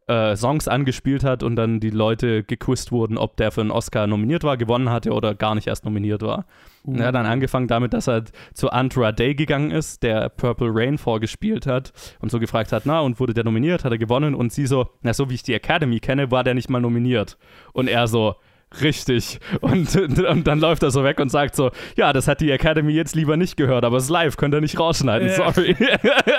äh, 0.08 0.36
Songs 0.36 0.68
angespielt 0.68 1.24
hat 1.24 1.44
und 1.44 1.56
dann 1.56 1.80
die 1.80 1.90
Leute 1.90 2.44
gequizt 2.44 2.92
wurden, 2.92 3.18
ob 3.18 3.38
der 3.38 3.52
für 3.52 3.62
einen 3.62 3.72
Oscar 3.72 4.08
nominiert 4.08 4.44
war, 4.44 4.58
gewonnen 4.58 4.90
hatte 4.90 5.12
oder 5.12 5.36
gar 5.36 5.56
nicht 5.56 5.68
erst 5.68 5.86
nominiert 5.86 6.22
war. 6.22 6.46
Und 6.84 7.00
er 7.00 7.08
hat 7.08 7.16
dann 7.16 7.26
angefangen 7.26 7.68
damit, 7.68 7.94
dass 7.94 8.08
er 8.08 8.24
zu 8.54 8.70
Andra 8.70 9.12
Day 9.12 9.36
gegangen 9.36 9.72
ist, 9.72 10.04
der 10.04 10.30
Purple 10.30 10.70
Rain 10.72 10.98
vorgespielt 10.98 11.68
hat 11.68 11.92
und 12.20 12.32
so 12.32 12.40
gefragt 12.40 12.72
hat, 12.72 12.84
na, 12.86 13.02
und 13.02 13.20
wurde 13.20 13.34
der 13.34 13.44
nominiert, 13.44 13.84
hat 13.84 13.92
er 13.92 13.98
gewonnen 13.98 14.34
und 14.34 14.54
sie 14.54 14.66
so, 14.66 14.88
na, 15.02 15.14
so 15.14 15.30
wie 15.30 15.36
ich 15.36 15.44
die 15.44 15.54
Academy 15.54 16.00
kenne, 16.00 16.32
war 16.32 16.46
der 16.46 16.54
nicht 16.54 16.70
mal 16.70 16.80
nominiert. 16.80 17.38
Und 17.74 17.90
er 17.90 18.08
so, 18.08 18.36
richtig. 18.82 19.40
Und, 19.60 19.96
und 20.30 20.48
dann 20.48 20.60
läuft 20.60 20.84
er 20.84 20.92
so 20.92 21.04
weg 21.04 21.20
und 21.20 21.30
sagt 21.30 21.56
so, 21.56 21.72
ja, 21.98 22.14
das 22.14 22.30
hat 22.30 22.40
die 22.40 22.52
Academy 22.52 22.94
jetzt 22.94 23.16
lieber 23.16 23.36
nicht 23.36 23.58
gehört, 23.58 23.84
aber 23.84 23.98
es 23.98 24.06
ist 24.06 24.10
live, 24.10 24.38
könnt 24.38 24.54
ihr 24.54 24.62
nicht 24.62 24.80
rausschneiden, 24.80 25.30
sorry. 25.30 25.76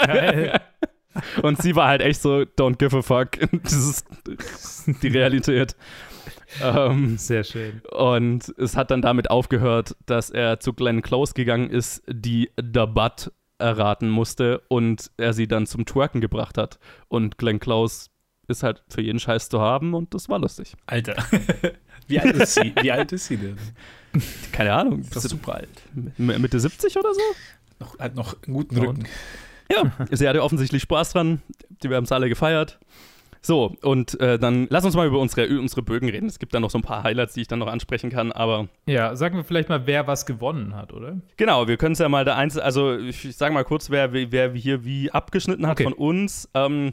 Geil. 0.07 0.61
Und 1.43 1.61
sie 1.63 1.75
war 1.75 1.89
halt 1.89 2.03
echt 2.03 2.21
so, 2.23 2.43
don't 2.43 2.77
give 2.77 2.97
a 2.97 3.03
fuck. 3.03 3.39
Das 3.63 3.73
ist 3.73 4.07
die 5.03 5.09
Realität. 5.09 5.75
Ähm, 6.63 7.19
Sehr 7.19 7.45
schön. 7.45 7.83
und 7.91 8.55
es 8.59 8.77
hat 8.77 8.91
dann 8.91 9.03
damit 9.03 9.31
aufgehört, 9.31 9.97
dass 10.07 10.31
er 10.31 10.61
zu 10.61 10.73
Glenn 10.73 11.03
Close 11.03 11.35
gegangen 11.35 11.69
ist, 11.71 12.03
die 12.09 12.51
The 12.57 12.87
Butt 12.87 13.33
erraten 13.59 14.09
musste 14.09 14.63
und 14.69 15.11
er 15.17 15.33
sie 15.33 15.47
dann 15.49 15.67
zum 15.67 15.85
Twerken 15.85 16.21
gebracht 16.21 16.57
hat. 16.57 16.79
Und 17.09 17.39
Glenn 17.39 17.61
Close 17.61 18.09
ist 18.47 18.63
halt 18.63 18.83
für 18.89 19.03
jeden 19.03 19.19
Scheiß 19.19 19.49
zu 19.51 19.61
haben 19.61 19.95
und 19.95 20.15
das 20.15 20.29
war 20.29 20.39
lustig. 20.39 20.75
Alter. 20.87 21.17
Wie 22.07 22.19
alt 22.21 22.37
ist 22.37 22.55
sie? 22.55 22.73
Wie 22.81 22.93
alt 22.93 23.13
ist 23.13 23.27
sie 23.27 23.37
denn? 23.37 23.59
Keine 24.53 24.73
Ahnung, 24.73 25.05
Das 25.13 25.25
ist 25.25 25.31
super 25.33 25.57
alt. 25.57 25.69
Mitte 26.17 26.59
70 26.59 26.97
oder 26.97 27.13
so? 27.13 27.21
Noch, 27.81 27.99
hat 27.99 28.15
noch 28.15 28.35
einen 28.45 28.55
guten 28.55 28.79
Und? 28.87 29.05
Ja, 29.73 29.93
sie 30.11 30.29
hatte 30.29 30.43
offensichtlich 30.43 30.83
Spaß 30.83 31.13
dran. 31.13 31.43
Die, 31.83 31.91
wir 31.91 31.97
haben 31.97 32.05
es 32.05 32.13
alle 32.13 32.29
gefeiert. 32.29 32.79
So, 33.41 33.77
und 33.83 34.19
äh, 34.21 34.39
dann 34.39 34.67
lass 34.69 34.85
uns 34.85 34.97
mal 34.97 35.07
über 35.07 35.21
unsere, 35.21 35.47
unsere 35.61 35.83
Bögen 35.83 36.09
reden. 36.09 36.27
Es 36.27 36.39
gibt 36.41 36.55
dann 36.55 36.63
noch 36.63 36.71
so 36.71 36.79
ein 36.79 36.83
paar 36.83 37.05
Highlights, 37.05 37.35
die 37.35 37.43
ich 37.43 37.49
dann 37.49 37.61
noch 37.61 37.69
ansprechen 37.69 38.11
kann, 38.11 38.33
aber 38.33 38.69
Ja, 38.87 39.15
sagen 39.15 39.37
wir 39.37 39.45
vielleicht 39.45 39.69
mal, 39.69 39.87
wer 39.87 40.07
was 40.09 40.27
gewonnen 40.27 40.75
hat, 40.75 40.93
oder? 40.93 41.19
Genau, 41.37 41.69
wir 41.69 41.77
können 41.77 41.93
es 41.93 42.01
ja 42.01 42.09
mal 42.09 42.25
da 42.25 42.35
eins, 42.35 42.59
also 42.59 42.97
ich, 42.99 43.25
ich 43.27 43.37
sage 43.37 43.55
mal 43.55 43.65
kurz, 43.65 43.91
wer, 43.91 44.13
wer 44.13 44.53
hier 44.55 44.85
wie 44.85 45.13
abgeschnitten 45.13 45.67
hat 45.67 45.75
Okay. 45.75 45.85
von 45.85 45.93
uns. 45.93 46.49
Ähm, 46.55 46.89
äh, 46.89 46.93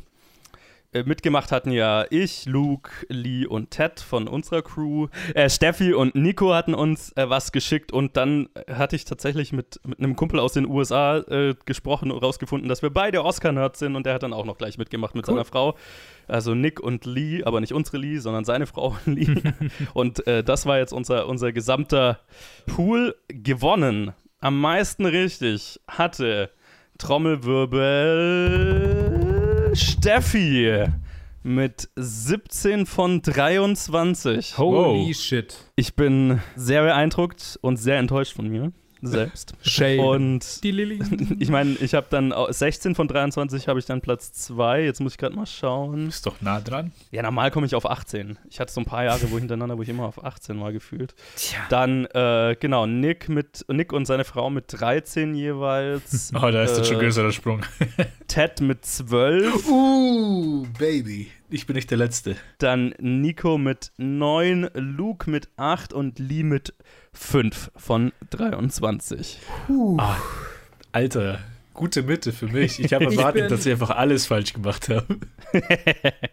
mitgemacht 1.04 1.52
hatten 1.52 1.72
ja 1.72 2.06
ich, 2.10 2.46
Luke, 2.46 2.92
Lee 3.10 3.46
und 3.46 3.72
Ted 3.72 4.00
von 4.00 4.28
unserer 4.28 4.62
Crew. 4.62 5.08
Äh, 5.34 5.50
Steffi 5.50 5.94
und 5.94 6.16
Nico 6.16 6.54
hatten 6.54 6.74
uns 6.74 7.12
äh, 7.18 7.30
was 7.30 7.52
geschickt 7.52 7.92
und 7.92 8.18
dann 8.18 8.50
hatte 8.72 8.96
ich 8.96 9.06
tatsächlich 9.06 9.52
mit, 9.52 9.80
mit 9.84 10.00
einem 10.00 10.16
Kumpel 10.16 10.40
aus 10.40 10.54
den 10.54 10.68
USA 10.68 11.18
äh, 11.18 11.56
gesprochen 11.66 12.12
und 12.12 12.24
rausgefunden, 12.24 12.70
dass 12.70 12.82
wir 12.82 12.92
beide 12.92 13.24
Oscar-Nerds 13.24 13.80
sind 13.80 13.96
und 13.96 14.06
der 14.06 14.14
hat 14.14 14.24
dann 14.24 14.34
auch 14.34 14.46
noch 14.46 14.58
gleich 14.58 14.78
mitgemacht 14.78 15.16
mit 15.16 15.28
Cool. 15.28 15.36
seiner 15.36 15.46
Frau. 15.46 15.76
Also 16.28 16.56
Nick 16.56 16.80
und 16.80 17.06
Lee, 17.06 17.44
aber 17.44 17.62
nicht 17.62 17.74
unsere 17.74 17.98
Lee, 17.98 18.18
sondern 18.18 18.46
seine 18.46 18.66
Frau 18.66 18.96
Lee. 19.06 19.42
und 19.94 20.26
äh, 20.28 20.44
das 20.44 20.66
war 20.66 20.78
jetzt 20.78 20.94
unser, 20.94 21.28
unser 21.28 21.52
gesamter 21.52 22.20
Pool 22.66 23.16
gewonnen. 23.28 24.14
Am 24.40 24.60
meisten 24.60 25.06
richtig 25.06 25.80
hatte 25.88 26.50
Trommelwirbel 26.98 29.15
Steffi 29.76 30.86
mit 31.44 31.90
17 31.96 32.86
von 32.86 33.22
23. 33.22 34.58
Holy 34.58 35.10
Wow. 35.10 35.16
shit. 35.16 35.56
Ich 35.76 35.96
bin 35.96 36.42
sehr 36.56 36.84
beeindruckt 36.84 37.60
und 37.62 37.78
sehr 37.78 37.98
enttäuscht 38.00 38.34
von 38.34 38.48
mir 38.48 38.72
selbst. 39.02 39.54
Shame. 39.62 40.00
Und 40.00 40.64
die 40.64 40.72
Lilly. 40.72 41.00
ich 41.40 41.50
meine, 41.50 41.72
ich 41.80 41.94
habe 41.94 42.08
dann 42.10 42.34
au- 42.34 42.52
16 42.52 42.96
von 42.96 43.08
23 43.08 43.68
habe 43.68 43.80
ich 43.80 43.86
dann 43.86 44.02
Platz 44.02 44.32
2. 44.34 44.84
Jetzt 44.84 45.02
muss 45.02 45.14
ich 45.14 45.18
gerade 45.18 45.36
mal 45.36 45.46
schauen. 45.46 46.08
Ist 46.10 46.26
doch 46.26 46.42
nah 46.42 46.60
dran. 46.62 46.92
Ja, 47.12 47.22
normal 47.24 47.52
komme 47.52 47.66
ich 47.66 47.76
auf 47.76 47.90
18. 47.90 48.38
Ich 48.50 48.60
hatte 48.60 48.72
so 48.74 48.82
ein 48.82 48.86
paar 48.86 49.04
Jahre 49.04 49.32
wo 49.32 49.38
hintereinander, 49.38 49.78
wo 49.78 49.82
ich 49.82 49.90
immer 49.90 50.06
auf 50.06 50.24
18 50.24 50.60
war 50.60 50.72
gefühlt. 50.72 51.14
Tja. 51.36 51.60
Dann 51.70 52.06
äh, 52.06 52.56
genau 52.60 52.86
Nick 52.86 53.30
mit 53.30 53.66
Nick 53.68 53.94
und 53.94 54.06
seine 54.06 54.24
Frau 54.26 54.50
mit 54.50 54.66
13 54.70 55.36
jeweils. 55.36 56.32
Oh, 56.36 56.52
da 56.52 56.64
ist 56.64 56.78
jetzt 56.78 56.88
schon 56.88 56.98
Äh, 56.98 57.04
größerer 57.04 57.32
Sprung. 57.32 57.62
Ted 58.28 58.60
mit 58.62 58.86
12. 58.86 59.68
Uh, 59.70 60.66
Baby. 60.78 61.32
Ich 61.50 61.68
bin 61.68 61.76
nicht 61.76 61.92
der 61.92 61.98
Letzte. 61.98 62.36
Dann 62.58 62.94
Nico 63.00 63.58
mit 63.58 63.92
9, 63.98 64.70
Luke 64.74 65.30
mit 65.30 65.48
8 65.58 65.94
und 65.94 66.18
Lee 66.20 66.44
mit 66.44 66.74
5 67.14 67.72
von 67.76 68.12
23. 68.32 69.40
Ah, 69.98 70.18
Alter, 70.92 71.40
gute 71.74 72.04
Mitte 72.04 72.32
für 72.34 72.48
mich. 72.48 72.80
Ich 72.80 72.94
habe 72.94 73.06
Ich 73.12 73.18
erwartet, 73.18 73.44
bin- 73.44 73.50
dass 73.50 73.66
ich 73.66 73.72
einfach 73.72 73.92
alles 73.92 74.26
falsch 74.26 74.54
gemacht 74.54 74.90
habe. 74.90 75.06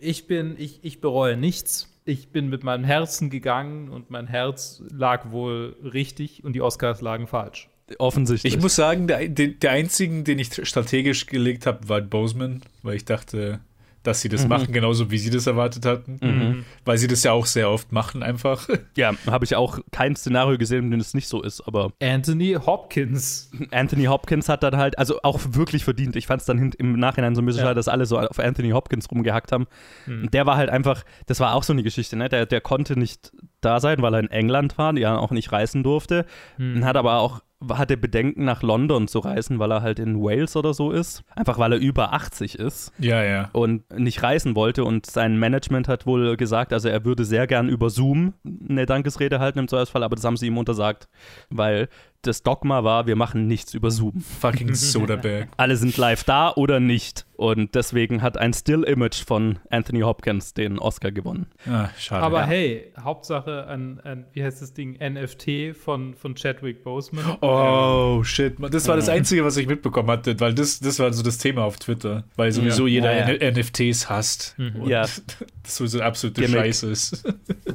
Ich 0.00 0.26
bin, 0.26 0.56
ich, 0.58 0.80
ich 0.82 1.00
bereue 1.00 1.36
nichts. 1.36 1.88
Ich 2.04 2.30
bin 2.30 2.48
mit 2.48 2.64
meinem 2.64 2.82
Herzen 2.82 3.30
gegangen 3.30 3.88
und 3.88 4.10
mein 4.10 4.26
Herz 4.26 4.82
lag 4.90 5.30
wohl 5.30 5.76
richtig 5.84 6.42
und 6.42 6.54
die 6.54 6.60
Oscars 6.60 7.00
lagen 7.00 7.28
falsch. 7.28 7.68
Offensichtlich. 7.98 8.54
Ich 8.54 8.60
muss 8.60 8.74
sagen, 8.74 9.06
der, 9.06 9.28
der, 9.28 9.48
der 9.48 9.70
einzigen, 9.70 10.24
den 10.24 10.40
ich 10.40 10.66
strategisch 10.66 11.26
gelegt 11.26 11.66
habe, 11.66 11.88
war 11.88 12.00
Boseman, 12.00 12.62
weil 12.82 12.96
ich 12.96 13.04
dachte, 13.04 13.60
dass 14.02 14.20
sie 14.20 14.28
das 14.28 14.42
Mhm. 14.42 14.48
machen, 14.48 14.72
genauso 14.72 15.10
wie 15.10 15.18
sie 15.18 15.30
das 15.30 15.46
erwartet 15.46 15.86
hatten. 15.86 16.18
Mhm. 16.20 16.64
Weil 16.84 16.98
sie 16.98 17.06
das 17.06 17.22
ja 17.22 17.32
auch 17.32 17.46
sehr 17.46 17.70
oft 17.70 17.92
machen, 17.92 18.22
einfach. 18.22 18.68
Ja, 18.96 19.12
habe 19.30 19.44
ich 19.44 19.54
auch 19.56 19.78
kein 19.90 20.16
Szenario 20.16 20.58
gesehen, 20.58 20.84
in 20.86 20.90
dem 20.90 21.00
es 21.00 21.14
nicht 21.14 21.28
so 21.28 21.42
ist, 21.42 21.60
aber 21.66 21.92
Anthony 22.02 22.56
Hopkins. 22.64 23.50
Anthony 23.70 24.04
Hopkins 24.04 24.48
hat 24.48 24.62
dann 24.62 24.76
halt, 24.76 24.98
also 24.98 25.20
auch 25.22 25.40
wirklich 25.50 25.84
verdient. 25.84 26.16
Ich 26.16 26.26
fand 26.26 26.40
es 26.40 26.46
dann 26.46 26.72
im 26.72 26.98
Nachhinein 26.98 27.34
so 27.34 27.42
ein 27.42 27.46
bisschen 27.46 27.60
Ja. 27.60 27.66
schade, 27.68 27.76
dass 27.76 27.88
alle 27.88 28.06
so 28.06 28.18
auf 28.18 28.38
Anthony 28.38 28.70
Hopkins 28.70 29.10
rumgehackt 29.10 29.52
haben. 29.52 29.66
Hm. 30.06 30.22
Und 30.24 30.34
der 30.34 30.46
war 30.46 30.56
halt 30.56 30.68
einfach, 30.70 31.04
das 31.26 31.40
war 31.40 31.54
auch 31.54 31.62
so 31.62 31.72
eine 31.72 31.82
Geschichte, 31.82 32.16
ne? 32.16 32.28
Der, 32.28 32.44
der 32.46 32.60
konnte 32.60 32.98
nicht 32.98 33.32
da 33.60 33.80
sein, 33.80 34.02
weil 34.02 34.14
er 34.14 34.20
in 34.20 34.30
England 34.30 34.76
war, 34.78 34.96
ja 34.96 35.16
auch 35.16 35.30
nicht 35.30 35.52
reisen 35.52 35.82
durfte. 35.82 36.26
Hm. 36.56 36.76
Und 36.76 36.84
hat 36.84 36.96
aber 36.96 37.18
auch, 37.20 37.40
hatte 37.70 37.96
Bedenken 37.96 38.44
nach 38.44 38.62
London 38.62 39.08
zu 39.08 39.18
reisen, 39.18 39.58
weil 39.58 39.72
er 39.72 39.82
halt 39.82 39.98
in 39.98 40.20
Wales 40.20 40.56
oder 40.56 40.74
so 40.74 40.90
ist. 40.90 41.22
Einfach 41.34 41.58
weil 41.58 41.72
er 41.72 41.78
über 41.78 42.12
80 42.12 42.58
ist 42.58 42.92
Ja, 42.98 43.22
ja. 43.22 43.50
und 43.52 43.90
nicht 43.98 44.22
reisen 44.22 44.54
wollte. 44.54 44.84
Und 44.84 45.06
sein 45.06 45.38
Management 45.38 45.88
hat 45.88 46.06
wohl 46.06 46.36
gesagt, 46.36 46.72
also 46.72 46.88
er 46.88 47.04
würde 47.04 47.24
sehr 47.24 47.46
gern 47.46 47.68
über 47.68 47.90
Zoom 47.90 48.34
eine 48.68 48.86
Dankesrede 48.86 49.38
halten 49.40 49.58
im 49.58 49.68
Zweifelsfall, 49.68 50.02
aber 50.02 50.16
das 50.16 50.24
haben 50.24 50.36
sie 50.36 50.46
ihm 50.46 50.58
untersagt, 50.58 51.08
weil 51.50 51.88
das 52.22 52.42
Dogma 52.42 52.84
war, 52.84 53.06
wir 53.06 53.16
machen 53.16 53.46
nichts 53.46 53.74
über 53.74 53.90
Zoom. 53.90 54.20
Fucking 54.40 54.74
Soderbergh. 54.74 55.48
Alle 55.56 55.76
sind 55.76 55.96
live 55.96 56.24
da 56.24 56.52
oder 56.54 56.80
nicht. 56.80 57.26
Und 57.36 57.74
deswegen 57.74 58.22
hat 58.22 58.38
ein 58.38 58.52
Still-Image 58.52 59.24
von 59.24 59.58
Anthony 59.68 60.00
Hopkins 60.02 60.54
den 60.54 60.78
Oscar 60.78 61.10
gewonnen. 61.10 61.46
Ah, 61.68 61.88
schade. 61.98 62.22
Aber 62.22 62.40
Ja. 62.42 62.46
hey, 62.46 62.92
Hauptsache 63.00 63.66
ein, 63.66 63.98
ein, 64.04 64.26
wie 64.32 64.44
heißt 64.44 64.62
das 64.62 64.74
Ding, 64.74 64.96
NFT 65.00 65.74
von, 65.76 66.14
von 66.14 66.36
Chadwick 66.36 66.84
Boseman. 66.84 67.24
Oh, 67.40 68.22
shit. 68.22 68.54
Das 68.70 68.86
war 68.86 68.94
das 68.94 69.08
Einzige, 69.08 69.44
was 69.44 69.56
ich 69.56 69.66
mitbekommen 69.66 70.08
hatte, 70.08 70.38
weil 70.38 70.54
das, 70.54 70.78
das 70.78 71.00
war 71.00 71.12
so 71.12 71.24
das 71.24 71.38
Thema 71.38 71.64
auf 71.64 71.78
Twitter. 71.78 72.22
Weil 72.36 72.52
sowieso 72.52 72.86
Ja. 72.86 73.10
jeder 73.12 73.42
Ja, 73.42 73.50
NFTs 73.50 74.08
hasst. 74.08 74.54
Mhm. 74.58 74.82
Und 74.82 74.88
Ja. 74.88 75.00
das 75.64 75.76
sowieso 75.76 76.00
absolute 76.00 76.42
Gimmick. 76.42 76.60
Scheiße 76.60 76.90
ist. 76.92 77.24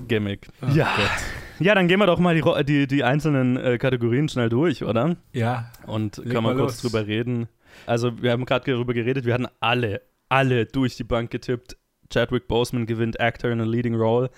Gimmick. 0.07 0.47
Oh 0.61 0.67
ja. 0.73 0.87
Gott. 0.95 1.09
Ja, 1.59 1.75
dann 1.75 1.87
gehen 1.87 1.99
wir 1.99 2.05
doch 2.05 2.19
mal 2.19 2.35
die, 2.35 2.63
die, 2.65 2.87
die 2.87 3.03
einzelnen 3.03 3.57
äh, 3.57 3.77
Kategorien 3.77 4.29
schnell 4.29 4.49
durch, 4.49 4.83
oder? 4.83 5.17
Ja. 5.33 5.71
Und 5.85 6.15
können 6.17 6.43
wir 6.43 6.55
kurz 6.55 6.81
los. 6.83 6.91
drüber 6.91 7.07
reden. 7.07 7.47
Also, 7.85 8.21
wir 8.21 8.31
haben 8.31 8.45
gerade 8.45 8.71
darüber 8.71 8.93
geredet, 8.93 9.25
wir 9.25 9.33
hatten 9.33 9.47
alle, 9.59 10.01
alle 10.29 10.65
durch 10.65 10.95
die 10.95 11.03
Bank 11.03 11.31
getippt. 11.31 11.77
Chadwick 12.11 12.47
Boseman 12.47 12.85
gewinnt 12.85 13.19
Actor 13.19 13.51
in 13.51 13.59
a 13.61 13.65
Leading 13.65 13.95
Role. 13.95 14.29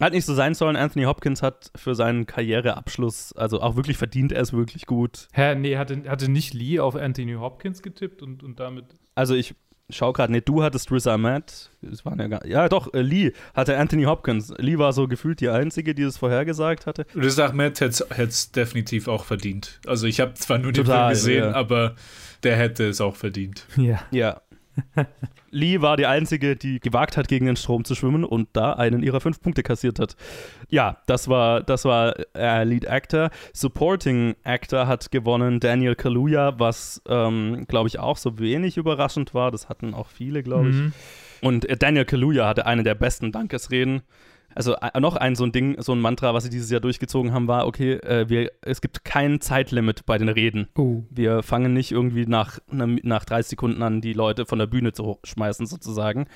Hat 0.00 0.12
nicht 0.12 0.24
so 0.24 0.34
sein 0.34 0.54
sollen. 0.54 0.76
Anthony 0.76 1.04
Hopkins 1.06 1.42
hat 1.42 1.72
für 1.74 1.94
seinen 1.94 2.26
Karriereabschluss, 2.26 3.32
also 3.32 3.60
auch 3.60 3.74
wirklich 3.74 3.96
verdient, 3.96 4.30
er 4.30 4.42
ist 4.42 4.52
wirklich 4.52 4.86
gut. 4.86 5.26
Hä, 5.32 5.56
nee, 5.56 5.76
hatte, 5.76 6.04
hatte 6.08 6.30
nicht 6.30 6.54
Lee 6.54 6.78
auf 6.78 6.94
Anthony 6.94 7.34
Hopkins 7.34 7.82
getippt 7.82 8.22
und, 8.22 8.44
und 8.44 8.60
damit. 8.60 8.84
Also 9.16 9.34
ich 9.34 9.56
schau 9.90 10.12
gerade, 10.12 10.32
nee, 10.32 10.40
du 10.40 10.62
hattest 10.62 10.90
Riz 10.92 11.06
Ahmed. 11.06 11.70
Das 11.82 12.04
waren 12.04 12.18
ja, 12.18 12.26
gar, 12.26 12.46
ja 12.46 12.68
doch, 12.68 12.92
äh, 12.92 13.02
Lee 13.02 13.32
hatte 13.54 13.76
Anthony 13.76 14.04
Hopkins. 14.04 14.52
Lee 14.58 14.78
war 14.78 14.92
so 14.92 15.08
gefühlt 15.08 15.40
die 15.40 15.48
Einzige, 15.48 15.94
die 15.94 16.02
das 16.02 16.18
vorhergesagt 16.18 16.86
hatte. 16.86 17.06
Riz 17.14 17.38
Ahmed 17.38 17.80
hätte 17.80 18.04
es 18.16 18.52
definitiv 18.52 19.08
auch 19.08 19.24
verdient. 19.24 19.80
Also 19.86 20.06
ich 20.06 20.20
habe 20.20 20.34
zwar 20.34 20.58
nur 20.58 20.72
den 20.72 20.84
Total, 20.84 21.14
Film 21.14 21.26
gesehen, 21.26 21.50
ja. 21.50 21.52
aber 21.54 21.94
der 22.42 22.56
hätte 22.56 22.88
es 22.88 23.00
auch 23.00 23.16
verdient. 23.16 23.64
Ja. 23.76 24.02
Ja. 24.10 24.40
Lee 25.50 25.80
war 25.80 25.96
die 25.96 26.06
Einzige, 26.06 26.56
die 26.56 26.80
gewagt 26.80 27.16
hat, 27.16 27.28
gegen 27.28 27.46
den 27.46 27.56
Strom 27.56 27.84
zu 27.84 27.94
schwimmen 27.94 28.24
und 28.24 28.48
da 28.52 28.74
einen 28.74 29.02
ihrer 29.02 29.20
fünf 29.20 29.40
Punkte 29.40 29.62
kassiert 29.62 29.98
hat. 29.98 30.16
Ja, 30.68 30.98
das 31.06 31.28
war, 31.28 31.62
das 31.62 31.84
war 31.84 32.14
äh, 32.34 32.64
Lead 32.64 32.86
Actor. 32.86 33.30
Supporting 33.52 34.36
Actor 34.44 34.86
hat 34.86 35.10
gewonnen 35.10 35.60
Daniel 35.60 35.94
Kaluuya, 35.94 36.58
was, 36.58 37.02
ähm, 37.08 37.64
glaube 37.68 37.88
ich, 37.88 37.98
auch 37.98 38.16
so 38.16 38.38
wenig 38.38 38.76
überraschend 38.76 39.34
war. 39.34 39.50
Das 39.50 39.68
hatten 39.68 39.94
auch 39.94 40.08
viele, 40.08 40.42
glaube 40.42 40.70
ich. 40.70 40.76
Mhm. 40.76 40.92
Und 41.40 41.68
äh, 41.68 41.76
Daniel 41.76 42.04
Kaluuya 42.04 42.46
hatte 42.46 42.66
eine 42.66 42.82
der 42.82 42.94
besten 42.94 43.32
Dankesreden. 43.32 44.02
Also 44.54 44.74
noch 44.98 45.16
ein 45.16 45.34
so 45.36 45.44
ein 45.44 45.52
Ding, 45.52 45.80
so 45.80 45.92
ein 45.92 46.00
Mantra, 46.00 46.34
was 46.34 46.44
sie 46.44 46.50
dieses 46.50 46.70
Jahr 46.70 46.80
durchgezogen 46.80 47.32
haben, 47.32 47.48
war, 47.48 47.66
okay, 47.66 47.94
äh, 47.94 48.28
wir, 48.28 48.50
es 48.62 48.80
gibt 48.80 49.04
kein 49.04 49.40
Zeitlimit 49.40 50.06
bei 50.06 50.18
den 50.18 50.28
Reden. 50.28 50.68
Oh. 50.76 51.02
Wir 51.10 51.42
fangen 51.42 51.74
nicht 51.74 51.92
irgendwie 51.92 52.26
nach, 52.26 52.58
nach 52.70 53.24
30 53.24 53.50
Sekunden 53.50 53.82
an, 53.82 54.00
die 54.00 54.14
Leute 54.14 54.46
von 54.46 54.58
der 54.58 54.66
Bühne 54.66 54.92
zu 54.92 55.18
schmeißen, 55.24 55.66
sozusagen. 55.66 56.26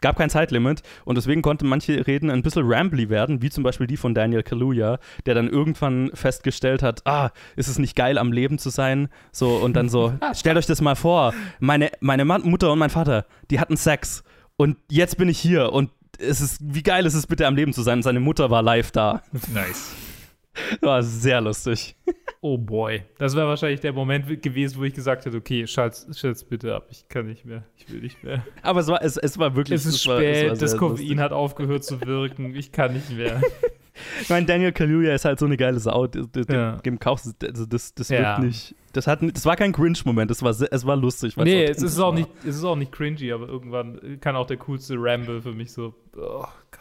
Gab 0.00 0.16
kein 0.16 0.30
Zeitlimit 0.30 0.82
und 1.04 1.16
deswegen 1.18 1.42
konnten 1.42 1.68
manche 1.68 2.06
Reden 2.06 2.30
ein 2.30 2.42
bisschen 2.42 2.64
rambly 2.64 3.10
werden, 3.10 3.42
wie 3.42 3.50
zum 3.50 3.62
Beispiel 3.62 3.86
die 3.86 3.98
von 3.98 4.14
Daniel 4.14 4.42
Kaluuya, 4.42 4.98
der 5.26 5.34
dann 5.34 5.48
irgendwann 5.48 6.10
festgestellt 6.14 6.82
hat, 6.82 7.06
ah, 7.06 7.30
ist 7.56 7.68
es 7.68 7.78
nicht 7.78 7.96
geil, 7.96 8.16
am 8.16 8.32
Leben 8.32 8.58
zu 8.58 8.70
sein? 8.70 9.08
So, 9.30 9.56
und 9.56 9.74
dann 9.74 9.90
so, 9.90 10.14
stellt 10.34 10.56
euch 10.56 10.66
das 10.66 10.80
mal 10.80 10.96
vor, 10.96 11.34
meine, 11.58 11.90
meine 12.00 12.24
Mutter 12.24 12.72
und 12.72 12.78
mein 12.78 12.90
Vater, 12.90 13.26
die 13.50 13.60
hatten 13.60 13.76
Sex 13.76 14.24
und 14.56 14.78
jetzt 14.90 15.18
bin 15.18 15.28
ich 15.28 15.38
hier 15.38 15.72
und 15.72 15.90
es 16.20 16.40
ist, 16.40 16.58
wie 16.60 16.82
geil 16.82 17.06
ist 17.06 17.14
es 17.14 17.26
bitte, 17.26 17.46
am 17.46 17.56
Leben 17.56 17.72
zu 17.72 17.82
sein? 17.82 18.02
Seine 18.02 18.20
Mutter 18.20 18.50
war 18.50 18.62
live 18.62 18.90
da. 18.90 19.22
Nice. 19.52 19.94
War 20.80 21.02
sehr 21.02 21.40
lustig. 21.40 21.94
Oh 22.40 22.58
boy. 22.58 23.02
Das 23.18 23.36
wäre 23.36 23.46
wahrscheinlich 23.46 23.80
der 23.80 23.92
Moment 23.92 24.42
gewesen, 24.42 24.78
wo 24.78 24.84
ich 24.84 24.92
gesagt 24.92 25.24
hätte, 25.24 25.36
okay, 25.36 25.66
schalt's, 25.66 26.06
schalt's 26.18 26.42
bitte 26.42 26.74
ab. 26.74 26.88
Ich 26.90 27.08
kann 27.08 27.26
nicht 27.26 27.44
mehr. 27.44 27.62
Ich 27.76 27.90
will 27.90 28.00
nicht 28.00 28.22
mehr. 28.24 28.44
Aber 28.62 28.80
es 28.80 28.88
war, 28.88 29.00
es, 29.02 29.16
es 29.16 29.38
war 29.38 29.54
wirklich 29.54 29.80
Es 29.80 29.86
ist 29.86 30.06
war, 30.08 30.16
spät, 30.16 30.48
war 30.50 30.56
das 30.56 30.76
Koffein 30.76 30.98
lustig. 30.98 31.18
hat 31.18 31.32
aufgehört 31.32 31.84
zu 31.84 32.00
wirken. 32.00 32.54
Ich 32.56 32.72
kann 32.72 32.94
nicht 32.94 33.10
mehr. 33.10 33.40
Ich 34.22 34.28
meine, 34.28 34.46
Daniel 34.46 34.72
Kaluuya 34.72 35.14
ist 35.14 35.24
halt 35.24 35.38
so 35.38 35.46
eine 35.46 35.56
geile 35.56 35.78
Sau. 35.80 36.06
Dem, 36.06 36.28
Ja. 36.48 36.76
dem 36.76 36.98
kaufst 36.98 37.34
also 37.44 37.66
das, 37.66 37.94
das 37.94 38.08
Ja. 38.08 38.38
wird 38.38 38.48
nicht. 38.48 38.74
Das, 38.92 39.06
hat, 39.06 39.20
das 39.22 39.46
war 39.46 39.54
kein 39.56 39.72
Cringe-Moment, 39.72 40.30
das 40.30 40.42
war, 40.42 40.50
es 40.50 40.86
war 40.86 40.96
lustig. 40.96 41.36
nee, 41.36 41.64
es 41.64 41.80
ist, 41.82 41.98
auch 42.00 42.08
war. 42.08 42.14
nicht, 42.14 42.28
es 42.44 42.56
ist 42.56 42.64
auch 42.64 42.74
nicht 42.76 42.90
cringy, 42.90 43.30
aber 43.32 43.46
irgendwann 43.48 44.18
kann 44.20 44.34
auch 44.34 44.46
der 44.48 44.56
coolste 44.56 44.94
Ramble 44.98 45.40
für 45.42 45.52
mich 45.52 45.72
so. 45.72 45.94
Oh 46.16 46.44
Gott. 46.70 46.80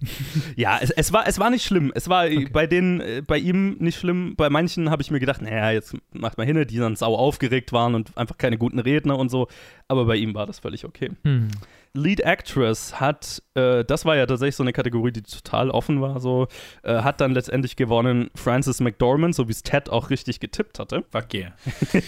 Ja, 0.56 0.78
es, 0.80 0.90
es, 0.90 1.12
war, 1.12 1.26
es 1.26 1.38
war 1.38 1.50
nicht 1.50 1.64
schlimm. 1.64 1.90
Es 1.94 2.08
war 2.08 2.26
bei 2.52 2.66
denen, 2.66 3.00
äh, 3.00 3.22
bei 3.26 3.38
ihm 3.38 3.76
nicht 3.78 3.98
schlimm. 3.98 4.34
Bei 4.36 4.50
manchen 4.50 4.90
habe 4.90 5.02
ich 5.02 5.10
mir 5.10 5.20
gedacht, 5.20 5.40
naja, 5.42 5.70
jetzt 5.70 5.96
macht 6.12 6.36
mal 6.38 6.46
hin, 6.46 6.62
die 6.66 6.78
dann 6.78 6.96
sau 6.96 7.14
aufgeregt 7.16 7.72
waren 7.72 7.94
und 7.94 8.16
einfach 8.16 8.36
keine 8.38 8.58
guten 8.58 8.78
Redner 8.78 9.18
und 9.18 9.30
so. 9.30 9.48
Aber 9.88 10.04
bei 10.04 10.16
ihm 10.16 10.34
war 10.34 10.46
das 10.46 10.58
völlig 10.58 10.84
okay. 10.84 11.10
Hm. 11.24 11.48
Lead 11.94 12.20
Actress 12.20 13.00
hat, 13.00 13.42
äh, 13.54 13.84
das 13.84 14.04
war 14.04 14.16
ja 14.16 14.26
tatsächlich 14.26 14.56
so 14.56 14.64
eine 14.64 14.72
Kategorie, 14.72 15.12
die 15.12 15.22
total 15.22 15.70
offen 15.70 16.00
war, 16.00 16.20
so, 16.20 16.48
äh, 16.82 17.02
hat 17.02 17.20
dann 17.20 17.32
letztendlich 17.32 17.76
gewonnen 17.76 18.30
Frances 18.34 18.80
McDormand, 18.80 19.34
so 19.34 19.48
wie 19.48 19.52
es 19.52 19.62
Ted 19.62 19.88
auch 19.88 20.10
richtig 20.10 20.40
getippt 20.40 20.78
hatte. 20.78 21.04
Fuck 21.10 21.32
yeah. 21.34 21.52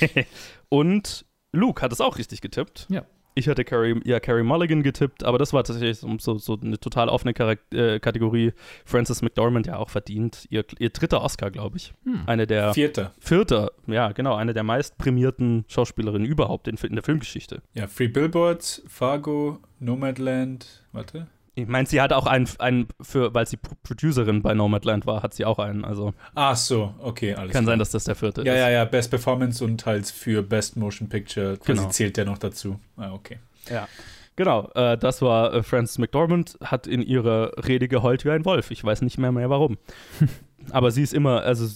Und 0.69 1.25
Luke 1.52 1.81
hat 1.81 1.93
es 1.93 2.00
auch 2.00 2.19
richtig 2.19 2.40
getippt. 2.40 2.87
Ja. 2.90 3.05
Ich 3.38 3.49
hatte 3.49 3.64
Carrie, 3.64 4.00
ja, 4.05 4.19
Carrie 4.19 4.43
Mulligan 4.43 4.83
getippt, 4.83 5.23
aber 5.23 5.37
das 5.37 5.52
war 5.52 5.62
tatsächlich 5.62 5.99
so, 5.99 6.38
so 6.38 6.59
eine 6.59 6.81
total 6.81 7.11
offene 7.11 7.35
Charak 7.37 7.59
äh, 7.71 8.00
Kategorie. 8.00 8.55
Frances 8.87 9.21
McDormand 9.21 9.66
ja 9.66 9.76
auch 9.76 9.90
verdient. 9.90 10.47
Ihr, 10.49 10.64
ihr 10.78 10.88
dritter 10.88 11.23
Oscar, 11.23 11.50
glaube 11.50 11.76
ich. 11.76 11.93
Hm. 12.05 12.23
Eine 12.25 12.47
der. 12.47 12.73
Vierter. 12.73 13.12
Vierter, 13.19 13.73
ja, 13.87 14.12
genau. 14.12 14.37
Eine 14.37 14.55
der 14.55 14.62
meist 14.62 14.97
prämierten 14.97 15.66
Schauspielerinnen 15.69 16.26
überhaupt 16.26 16.66
in, 16.66 16.76
in 16.76 16.95
der 16.95 17.05
Filmgeschichte. 17.05 17.61
Ja, 17.75 17.88
Free 17.88 18.09
Billboards, 18.09 18.83
Fargo, 18.88 19.59
Nomadland, 19.81 20.87
warte. 20.93 21.26
Ich 21.59 21.67
meine, 21.67 21.89
sie 21.89 22.03
hat 22.03 22.13
auch 22.13 22.27
einen, 22.27 22.47
einen 22.59 22.87
für, 23.01 23.33
weil 23.33 23.47
sie 23.47 23.57
Producerin 23.57 24.43
bei 24.43 24.53
Nomadland 24.53 25.07
war, 25.07 25.23
hat 25.23 25.33
sie 25.33 25.47
auch 25.47 25.59
einen. 25.59 25.87
Also 25.87 26.13
Ach 26.35 26.55
so, 26.55 26.95
okay, 26.99 27.35
alles 27.35 27.53
Kann 27.53 27.65
klar. 27.65 27.73
sein, 27.73 27.79
dass 27.79 27.91
das 27.91 28.05
der 28.05 28.15
vierte 28.15 28.43
ja, 28.43 28.53
ist. 28.53 28.59
Ja, 28.59 28.69
ja, 28.69 28.75
ja, 28.81 28.85
Best 28.85 29.09
Performance 29.09 29.65
und 29.65 29.87
halt 29.87 30.07
für 30.07 30.43
Best 30.43 30.77
Motion 30.77 31.09
Picture 31.09 31.57
quasi 31.57 31.79
genau. 31.79 31.89
zählt 31.89 32.19
der 32.19 32.27
noch 32.27 32.37
dazu. 32.37 32.79
Ah, 32.99 33.11
okay. 33.13 33.39
Ja. 33.71 33.89
Genau, 34.37 34.71
äh, 34.75 34.99
das 34.99 35.23
war 35.23 35.55
äh, 35.55 35.63
Frances 35.63 35.97
McDormand, 35.97 36.59
hat 36.63 36.87
in 36.87 37.01
ihrer 37.01 37.53
Rede 37.67 37.89
geheult 37.89 38.27
wie 38.27 38.31
ein 38.33 38.45
Wolf. 38.45 38.71
Ich 38.71 38.85
weiß 38.85 39.01
nicht 39.01 39.17
mehr 39.17 39.33
mehr 39.33 39.49
warum. 39.49 39.79
Aber 40.73 40.91
sie 40.91 41.03
ist 41.03 41.15
immer, 41.15 41.43
also 41.43 41.67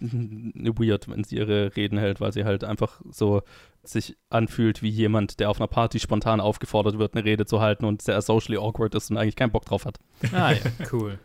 weird, 0.00 1.10
wenn 1.10 1.24
sie 1.24 1.36
ihre 1.36 1.76
Reden 1.76 1.98
hält, 1.98 2.20
weil 2.22 2.32
sie 2.32 2.44
halt 2.44 2.64
einfach 2.64 3.02
so 3.10 3.42
sich 3.88 4.16
anfühlt 4.30 4.82
wie 4.82 4.88
jemand, 4.88 5.40
der 5.40 5.50
auf 5.50 5.60
einer 5.60 5.68
Party 5.68 5.98
spontan 5.98 6.40
aufgefordert 6.40 6.98
wird, 6.98 7.14
eine 7.14 7.24
Rede 7.24 7.46
zu 7.46 7.60
halten 7.60 7.84
und 7.84 8.02
sehr 8.02 8.20
socially 8.22 8.58
awkward 8.58 8.94
ist 8.94 9.10
und 9.10 9.16
eigentlich 9.16 9.36
keinen 9.36 9.52
Bock 9.52 9.64
drauf 9.64 9.84
hat. 9.84 9.98
Ah 10.32 10.52
ja, 10.52 10.58
cool. 10.92 11.18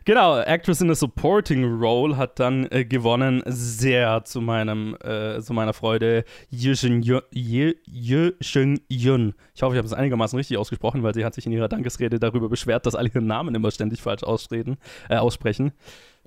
genau, 0.05 0.39
Actress 0.39 0.81
in 0.81 0.91
a 0.91 0.95
Supporting 0.95 1.81
Role 1.81 2.17
hat 2.17 2.39
dann 2.39 2.67
äh, 2.71 2.85
gewonnen, 2.85 3.43
sehr 3.47 4.25
zu 4.25 4.41
meinem, 4.41 4.97
äh, 5.03 5.41
zu 5.41 5.53
meiner 5.53 5.73
Freude, 5.73 6.25
Ye 6.51 6.75
Sheng 6.75 7.03
Yun. 7.03 9.35
Ich 9.55 9.63
hoffe, 9.63 9.75
ich 9.75 9.79
habe 9.79 9.87
es 9.87 9.93
einigermaßen 9.93 10.37
richtig 10.37 10.59
ausgesprochen, 10.59 11.03
weil 11.03 11.15
sie 11.15 11.25
hat 11.25 11.35
sich 11.35 11.47
in 11.47 11.53
ihrer 11.53 11.69
Dankesrede 11.69 12.19
darüber 12.19 12.49
beschwert, 12.49 12.87
dass 12.87 12.95
alle 12.95 13.09
ihren 13.09 13.27
Namen 13.27 13.55
immer 13.55 13.71
ständig 13.71 14.01
falsch 14.01 14.23
äh, 14.23 15.17
aussprechen. 15.17 15.73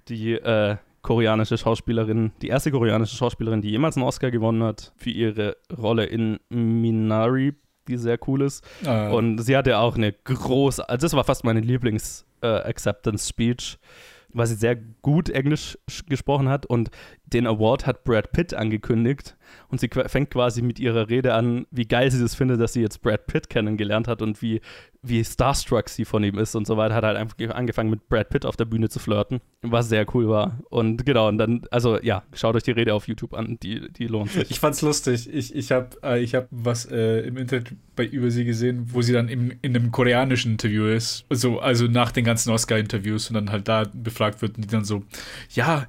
Die 0.10 0.34
äh, 0.34 0.78
koreanische 1.08 1.58
Schauspielerin, 1.58 2.34
die 2.42 2.50
erste 2.50 2.70
koreanische 2.70 3.16
Schauspielerin, 3.16 3.62
die 3.62 3.70
jemals 3.70 3.96
einen 3.96 4.04
Oscar 4.04 4.30
gewonnen 4.30 4.62
hat 4.62 4.92
für 4.98 5.10
ihre 5.10 5.56
Rolle 5.78 6.04
in 6.04 6.38
Minari, 6.50 7.54
die 7.88 7.96
sehr 7.96 8.20
cool 8.28 8.42
ist. 8.42 8.62
Ah. 8.86 9.12
Und 9.12 9.38
sie 9.38 9.56
hatte 9.56 9.78
auch 9.78 9.96
eine 9.96 10.12
große, 10.12 10.90
also 10.90 11.06
das 11.06 11.14
war 11.14 11.24
fast 11.24 11.46
meine 11.46 11.62
Lieblings-Acceptance-Speech. 11.62 13.78
Äh, 13.82 13.88
weil 14.34 14.48
sie 14.48 14.56
sehr 14.56 14.76
gut 14.76 15.30
Englisch 15.30 15.78
gesprochen 16.10 16.50
hat 16.50 16.66
und 16.66 16.92
den 17.26 17.48
Award 17.48 17.88
hat 17.88 18.04
Brad 18.04 18.34
Pitt 18.34 18.54
angekündigt 18.54 19.37
und 19.70 19.80
sie 19.80 19.90
fängt 20.08 20.32
quasi 20.32 20.62
mit 20.62 20.80
ihrer 20.80 21.10
Rede 21.10 21.34
an, 21.34 21.66
wie 21.72 21.86
geil 21.86 22.12
sie 22.12 22.22
das 22.22 22.36
findet, 22.36 22.60
dass 22.60 22.74
sie 22.74 22.82
jetzt 22.82 23.02
Brad 23.02 23.28
Pitt 23.28 23.50
kennengelernt 23.50 24.08
hat 24.08 24.22
und 24.22 24.42
wie, 24.42 24.62
wie 25.02 25.24
starstruck 25.24 25.90
sie 25.90 26.06
von 26.06 26.24
ihm 26.24 26.38
ist 26.38 26.56
und 26.56 26.68
so 26.68 26.78
weiter. 26.78 26.96
Hat 26.96 27.04
halt 27.04 27.18
einfach 27.18 27.38
angefangen 27.56 27.90
mit 27.90 28.08
Brad 28.10 28.30
Pitt 28.30 28.46
auf 28.46 28.56
der 28.56 28.66
Bühne 28.66 28.90
zu 28.90 29.00
flirten, 29.00 29.42
was 29.62 29.90
sehr 29.90 30.06
cool 30.14 30.28
war. 30.28 30.60
Und 30.70 31.06
genau, 31.06 31.28
und 31.28 31.38
dann, 31.38 31.62
also 31.72 32.00
ja, 32.02 32.24
schaut 32.34 32.56
euch 32.56 32.64
die 32.64 32.72
Rede 32.72 32.94
auf 32.94 33.08
YouTube 33.08 33.34
an, 33.34 33.58
die, 33.62 33.92
die 33.92 34.08
lohnt 34.08 34.32
sich. 34.32 34.50
Ich 34.52 34.60
fand's 34.60 34.82
lustig. 34.82 35.30
Ich, 35.32 35.54
ich 35.56 35.72
habe 35.72 35.90
äh, 36.02 36.26
hab 36.28 36.48
was 36.52 36.86
äh, 36.86 37.20
im 37.22 37.38
Internet 37.38 37.74
bei 37.96 38.06
über 38.06 38.32
sie 38.32 38.46
gesehen, 38.46 38.88
wo 38.94 39.02
sie 39.02 39.14
dann 39.14 39.28
im, 39.28 39.54
in 39.62 39.76
einem 39.76 39.92
koreanischen 39.92 40.54
Interview 40.54 40.86
ist. 40.86 41.26
Also, 41.30 41.60
also 41.60 41.88
nach 41.88 42.12
den 42.12 42.26
ganzen 42.26 42.52
Oscar-Interviews 42.52 43.30
und 43.30 43.36
dann 43.36 43.52
halt 43.52 43.68
da 43.68 43.86
befragt 43.94 44.42
wird 44.42 44.56
und 44.56 44.64
die 44.66 44.70
dann 44.70 44.86
so, 44.86 45.04
ja, 45.52 45.88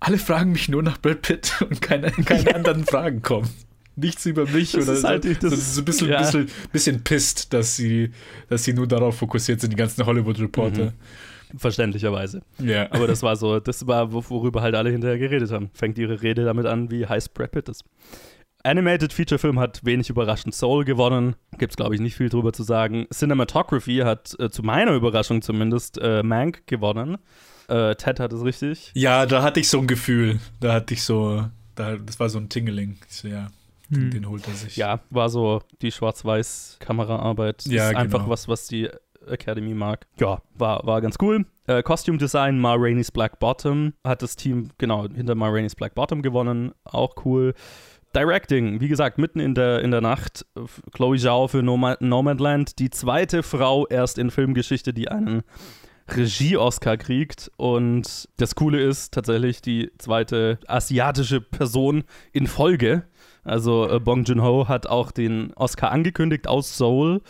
alle 0.00 0.18
fragen 0.18 0.52
mich 0.52 0.68
nur 0.68 0.82
nach 0.82 0.98
Brad 0.98 1.22
Pitt 1.22 1.52
und 1.68 1.80
keine, 1.80 2.10
keine 2.10 2.54
anderen 2.54 2.84
Fragen 2.84 3.22
kommen. 3.22 3.48
Nichts 3.96 4.24
über 4.24 4.46
mich 4.46 4.72
das 4.72 4.88
oder 4.88 4.96
so. 4.96 5.08
Halt, 5.08 5.42
das, 5.42 5.52
ist 5.52 5.74
so 5.74 5.82
ein 5.82 5.84
bisschen, 5.84 6.08
ja. 6.08 6.20
bisschen, 6.20 6.48
bisschen 6.72 7.04
pisst, 7.04 7.52
dass 7.52 7.76
sie, 7.76 8.10
dass 8.48 8.64
sie 8.64 8.72
nur 8.72 8.88
darauf 8.88 9.18
fokussiert 9.18 9.60
sind, 9.60 9.72
die 9.72 9.76
ganzen 9.76 10.06
Hollywood-Reporter. 10.06 10.86
Mhm. 10.86 11.58
Verständlicherweise. 11.58 12.42
Ja. 12.58 12.90
Aber 12.92 13.06
das 13.06 13.22
war 13.22 13.36
so, 13.36 13.60
das 13.60 13.86
war, 13.86 14.12
worüber 14.12 14.62
halt 14.62 14.74
alle 14.74 14.90
hinterher 14.90 15.18
geredet 15.18 15.50
haben. 15.50 15.70
Fängt 15.74 15.98
ihre 15.98 16.22
Rede 16.22 16.44
damit 16.44 16.66
an, 16.66 16.90
wie 16.90 17.06
heiß 17.06 17.28
Brad 17.30 17.50
Pitt 17.50 17.68
ist. 17.68 17.84
Animated 18.62 19.12
Feature 19.12 19.38
Film 19.38 19.58
hat 19.58 19.84
wenig 19.84 20.10
überraschend 20.10 20.54
Soul 20.54 20.84
gewonnen. 20.84 21.34
Gibt 21.58 21.72
es, 21.72 21.76
glaube 21.76 21.94
ich, 21.94 22.00
nicht 22.00 22.14
viel 22.14 22.28
drüber 22.28 22.52
zu 22.52 22.62
sagen. 22.62 23.06
Cinematography 23.12 23.98
hat 23.98 24.38
äh, 24.38 24.50
zu 24.50 24.62
meiner 24.62 24.92
Überraschung 24.92 25.42
zumindest 25.42 25.98
äh, 25.98 26.22
Mank 26.22 26.66
gewonnen. 26.66 27.18
Äh, 27.70 27.94
Ted 27.94 28.18
hat 28.18 28.32
es 28.32 28.44
richtig. 28.44 28.90
Ja, 28.94 29.26
da 29.26 29.42
hatte 29.42 29.60
ich 29.60 29.68
so 29.68 29.78
ein 29.78 29.86
Gefühl. 29.86 30.40
Da 30.58 30.74
hatte 30.74 30.94
ich 30.94 31.04
so, 31.04 31.46
da, 31.76 31.96
das 31.96 32.18
war 32.18 32.28
so 32.28 32.38
ein 32.38 32.48
Tingeling. 32.48 32.98
Ich 33.08 33.16
so, 33.16 33.28
ja, 33.28 33.48
hm. 33.90 34.10
den, 34.10 34.28
holt 34.28 34.46
er 34.48 34.54
sich. 34.54 34.76
Ja, 34.76 35.00
war 35.10 35.28
so 35.28 35.62
die 35.80 35.92
Schwarz-Weiß-Kameraarbeit. 35.92 37.66
Ja, 37.66 37.84
ist 37.84 37.88
genau. 37.90 38.00
einfach 38.00 38.28
was, 38.28 38.48
was 38.48 38.66
die 38.66 38.88
Academy 39.26 39.74
mag. 39.74 40.06
Ja, 40.18 40.42
war, 40.54 40.84
war 40.84 41.00
ganz 41.00 41.16
cool. 41.22 41.46
Äh, 41.68 41.84
Costume 41.84 42.18
Design, 42.18 42.58
Ma 42.58 42.74
Rainey's 42.76 43.12
Black 43.12 43.38
Bottom 43.38 43.92
hat 44.04 44.22
das 44.22 44.34
Team, 44.34 44.70
genau, 44.78 45.06
hinter 45.08 45.36
Ma 45.36 45.48
Rainey's 45.48 45.76
Black 45.76 45.94
Bottom 45.94 46.22
gewonnen. 46.22 46.72
Auch 46.84 47.14
cool. 47.24 47.54
Directing, 48.16 48.80
wie 48.80 48.88
gesagt, 48.88 49.18
mitten 49.18 49.38
in 49.38 49.54
der, 49.54 49.82
in 49.82 49.92
der 49.92 50.00
Nacht. 50.00 50.44
Chloe 50.92 51.16
Zhao 51.16 51.46
für 51.46 51.62
Nomadland, 51.62 52.80
die 52.80 52.90
zweite 52.90 53.44
Frau 53.44 53.86
erst 53.86 54.18
in 54.18 54.32
Filmgeschichte, 54.32 54.92
die 54.92 55.08
einen 55.08 55.42
Regie-Oscar 56.16 56.96
kriegt. 56.96 57.50
Und 57.56 58.28
das 58.36 58.54
Coole 58.54 58.80
ist 58.80 59.12
tatsächlich 59.12 59.62
die 59.62 59.90
zweite 59.98 60.58
asiatische 60.66 61.40
Person 61.40 62.04
in 62.32 62.46
Folge. 62.46 63.04
Also 63.50 63.90
äh, 63.90 63.98
Bong 63.98 64.22
Joon-ho 64.22 64.68
hat 64.68 64.86
auch 64.86 65.10
den 65.10 65.52
Oscar 65.56 65.90
angekündigt 65.90 66.46
aus 66.46 66.78
Seoul 66.78 67.20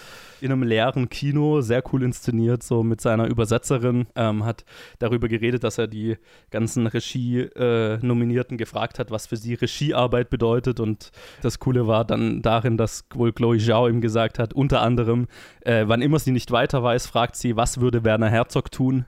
in 0.43 0.53
einem 0.53 0.63
leeren 0.63 1.09
Kino, 1.09 1.63
sehr 1.63 1.83
cool 1.93 2.03
inszeniert, 2.03 2.63
so 2.63 2.83
mit 2.83 3.01
seiner 3.01 3.27
Übersetzerin, 3.27 4.07
ähm, 4.17 4.45
hat 4.45 4.67
darüber 4.99 5.29
geredet, 5.29 5.65
dass 5.65 5.79
er 5.79 5.87
die 5.87 6.19
ganzen 6.51 6.87
Regie-Nominierten 6.87 8.55
äh, 8.55 8.59
gefragt 8.59 8.99
hat, 8.99 9.11
was 9.11 9.29
für 9.29 9.37
sie 9.37 9.55
Regiearbeit 9.55 10.29
bedeutet. 10.29 10.79
Und 10.79 11.11
das 11.41 11.59
Coole 11.59 11.87
war 11.87 12.05
dann 12.05 12.43
darin, 12.43 12.77
dass 12.77 13.07
wohl 13.15 13.33
Chloe 13.33 13.59
Zhao 13.59 13.89
ihm 13.89 14.03
gesagt 14.03 14.39
hat, 14.39 14.53
unter 14.53 14.83
anderem, 14.83 15.27
äh, 15.63 15.85
wann 15.87 16.03
immer 16.03 16.19
sie 16.19 16.33
nicht 16.33 16.51
weiter 16.51 16.83
weiß, 16.83 17.07
fragt 17.07 17.37
sie, 17.37 17.57
was 17.57 17.81
würde 17.81 18.05
Werner 18.05 18.29
Herzog 18.29 18.71
tun? 18.71 19.07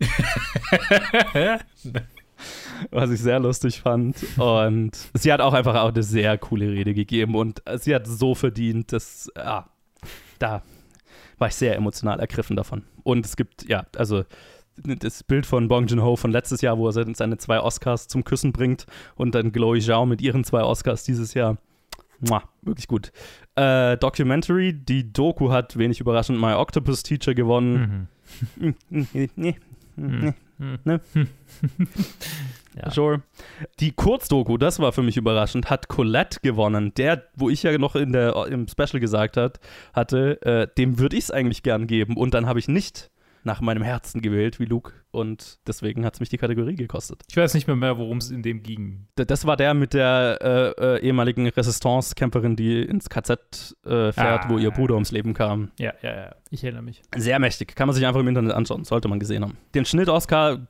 was 2.90 3.10
ich 3.10 3.20
sehr 3.20 3.40
lustig 3.40 3.80
fand. 3.80 4.16
Und 4.38 4.96
sie 5.14 5.32
hat 5.32 5.40
auch 5.40 5.52
einfach 5.52 5.74
auch 5.76 5.92
eine 5.92 6.02
sehr 6.02 6.38
coole 6.38 6.70
Rede 6.70 6.94
gegeben 6.94 7.34
und 7.34 7.62
sie 7.76 7.94
hat 7.94 8.06
so 8.06 8.34
verdient, 8.34 8.92
dass, 8.92 9.30
ja, 9.36 9.66
da 10.38 10.62
war 11.38 11.48
ich 11.48 11.54
sehr 11.54 11.76
emotional 11.76 12.20
ergriffen 12.20 12.56
davon. 12.56 12.82
Und 13.02 13.24
es 13.24 13.36
gibt, 13.36 13.68
ja, 13.68 13.86
also 13.96 14.24
das 14.76 15.24
Bild 15.24 15.46
von 15.46 15.68
Bong 15.68 15.86
Joon-ho 15.86 16.16
von 16.16 16.30
letztes 16.30 16.60
Jahr, 16.60 16.78
wo 16.78 16.88
er 16.88 16.92
seine 16.92 17.38
zwei 17.38 17.60
Oscars 17.60 18.08
zum 18.08 18.24
Küssen 18.24 18.52
bringt 18.52 18.86
und 19.16 19.34
dann 19.34 19.52
Chloe 19.52 19.80
Zhao 19.80 20.06
mit 20.06 20.20
ihren 20.20 20.44
zwei 20.44 20.62
Oscars 20.62 21.04
dieses 21.04 21.34
Jahr. 21.34 21.56
Muah, 22.20 22.42
wirklich 22.62 22.88
gut. 22.88 23.12
Äh, 23.54 23.96
Documentary, 23.96 24.72
die 24.72 25.12
Doku 25.12 25.50
hat 25.50 25.76
wenig 25.78 26.00
überraschend 26.00 26.40
My 26.40 26.54
Octopus 26.54 27.02
Teacher 27.02 27.34
gewonnen. 27.34 28.08
Mhm. 28.56 28.74
nee, 29.14 29.30
nee, 29.36 30.34
ne? 30.58 31.00
ja. 32.76 32.90
Sure. 32.90 33.22
Die 33.80 33.92
Kurzdoku, 33.92 34.56
das 34.56 34.78
war 34.80 34.92
für 34.92 35.02
mich 35.02 35.16
überraschend, 35.16 35.70
hat 35.70 35.88
Colette 35.88 36.40
gewonnen. 36.40 36.92
Der, 36.94 37.24
wo 37.34 37.48
ich 37.50 37.62
ja 37.62 37.76
noch 37.78 37.96
in 37.96 38.12
der, 38.12 38.34
im 38.46 38.68
Special 38.68 39.00
gesagt 39.00 39.36
hat, 39.36 39.60
hatte, 39.92 40.42
äh, 40.42 40.68
dem 40.76 40.98
würde 40.98 41.16
ich 41.16 41.24
es 41.24 41.30
eigentlich 41.30 41.62
gern 41.62 41.86
geben. 41.86 42.16
Und 42.16 42.34
dann 42.34 42.46
habe 42.46 42.58
ich 42.58 42.68
nicht 42.68 43.10
nach 43.48 43.60
meinem 43.60 43.82
Herzen 43.82 44.20
gewählt, 44.20 44.60
wie 44.60 44.66
Luke. 44.66 44.92
Und 45.10 45.58
deswegen 45.66 46.04
hat 46.04 46.14
es 46.14 46.20
mich 46.20 46.28
die 46.28 46.36
Kategorie 46.36 46.76
gekostet. 46.76 47.22
Ich 47.28 47.36
weiß 47.36 47.54
nicht 47.54 47.66
mehr, 47.66 47.76
mehr 47.76 47.96
worum 47.96 48.18
es 48.18 48.30
in 48.30 48.42
dem 48.42 48.62
ging. 48.62 49.08
Das 49.16 49.46
war 49.46 49.56
der 49.56 49.72
mit 49.72 49.94
der 49.94 50.38
äh, 50.78 50.96
äh, 50.96 51.00
ehemaligen 51.00 51.48
Resistance-Camperin, 51.48 52.56
die 52.56 52.82
ins 52.82 53.08
KZ 53.08 53.74
äh, 53.84 54.12
fährt, 54.12 54.44
ah, 54.44 54.46
wo 54.48 54.58
ihr 54.58 54.70
Bruder 54.70 54.94
ums 54.94 55.10
Leben 55.10 55.32
kam. 55.32 55.70
Ja, 55.78 55.94
ja, 56.02 56.14
ja. 56.14 56.34
Ich 56.50 56.62
erinnere 56.62 56.82
mich. 56.82 57.02
Sehr 57.16 57.38
mächtig. 57.38 57.74
Kann 57.74 57.88
man 57.88 57.94
sich 57.94 58.06
einfach 58.06 58.20
im 58.20 58.28
Internet 58.28 58.52
anschauen. 58.52 58.84
Sollte 58.84 59.08
man 59.08 59.18
gesehen 59.18 59.42
haben. 59.42 59.56
Den 59.74 59.86
Schnitt-Oscar, 59.86 60.68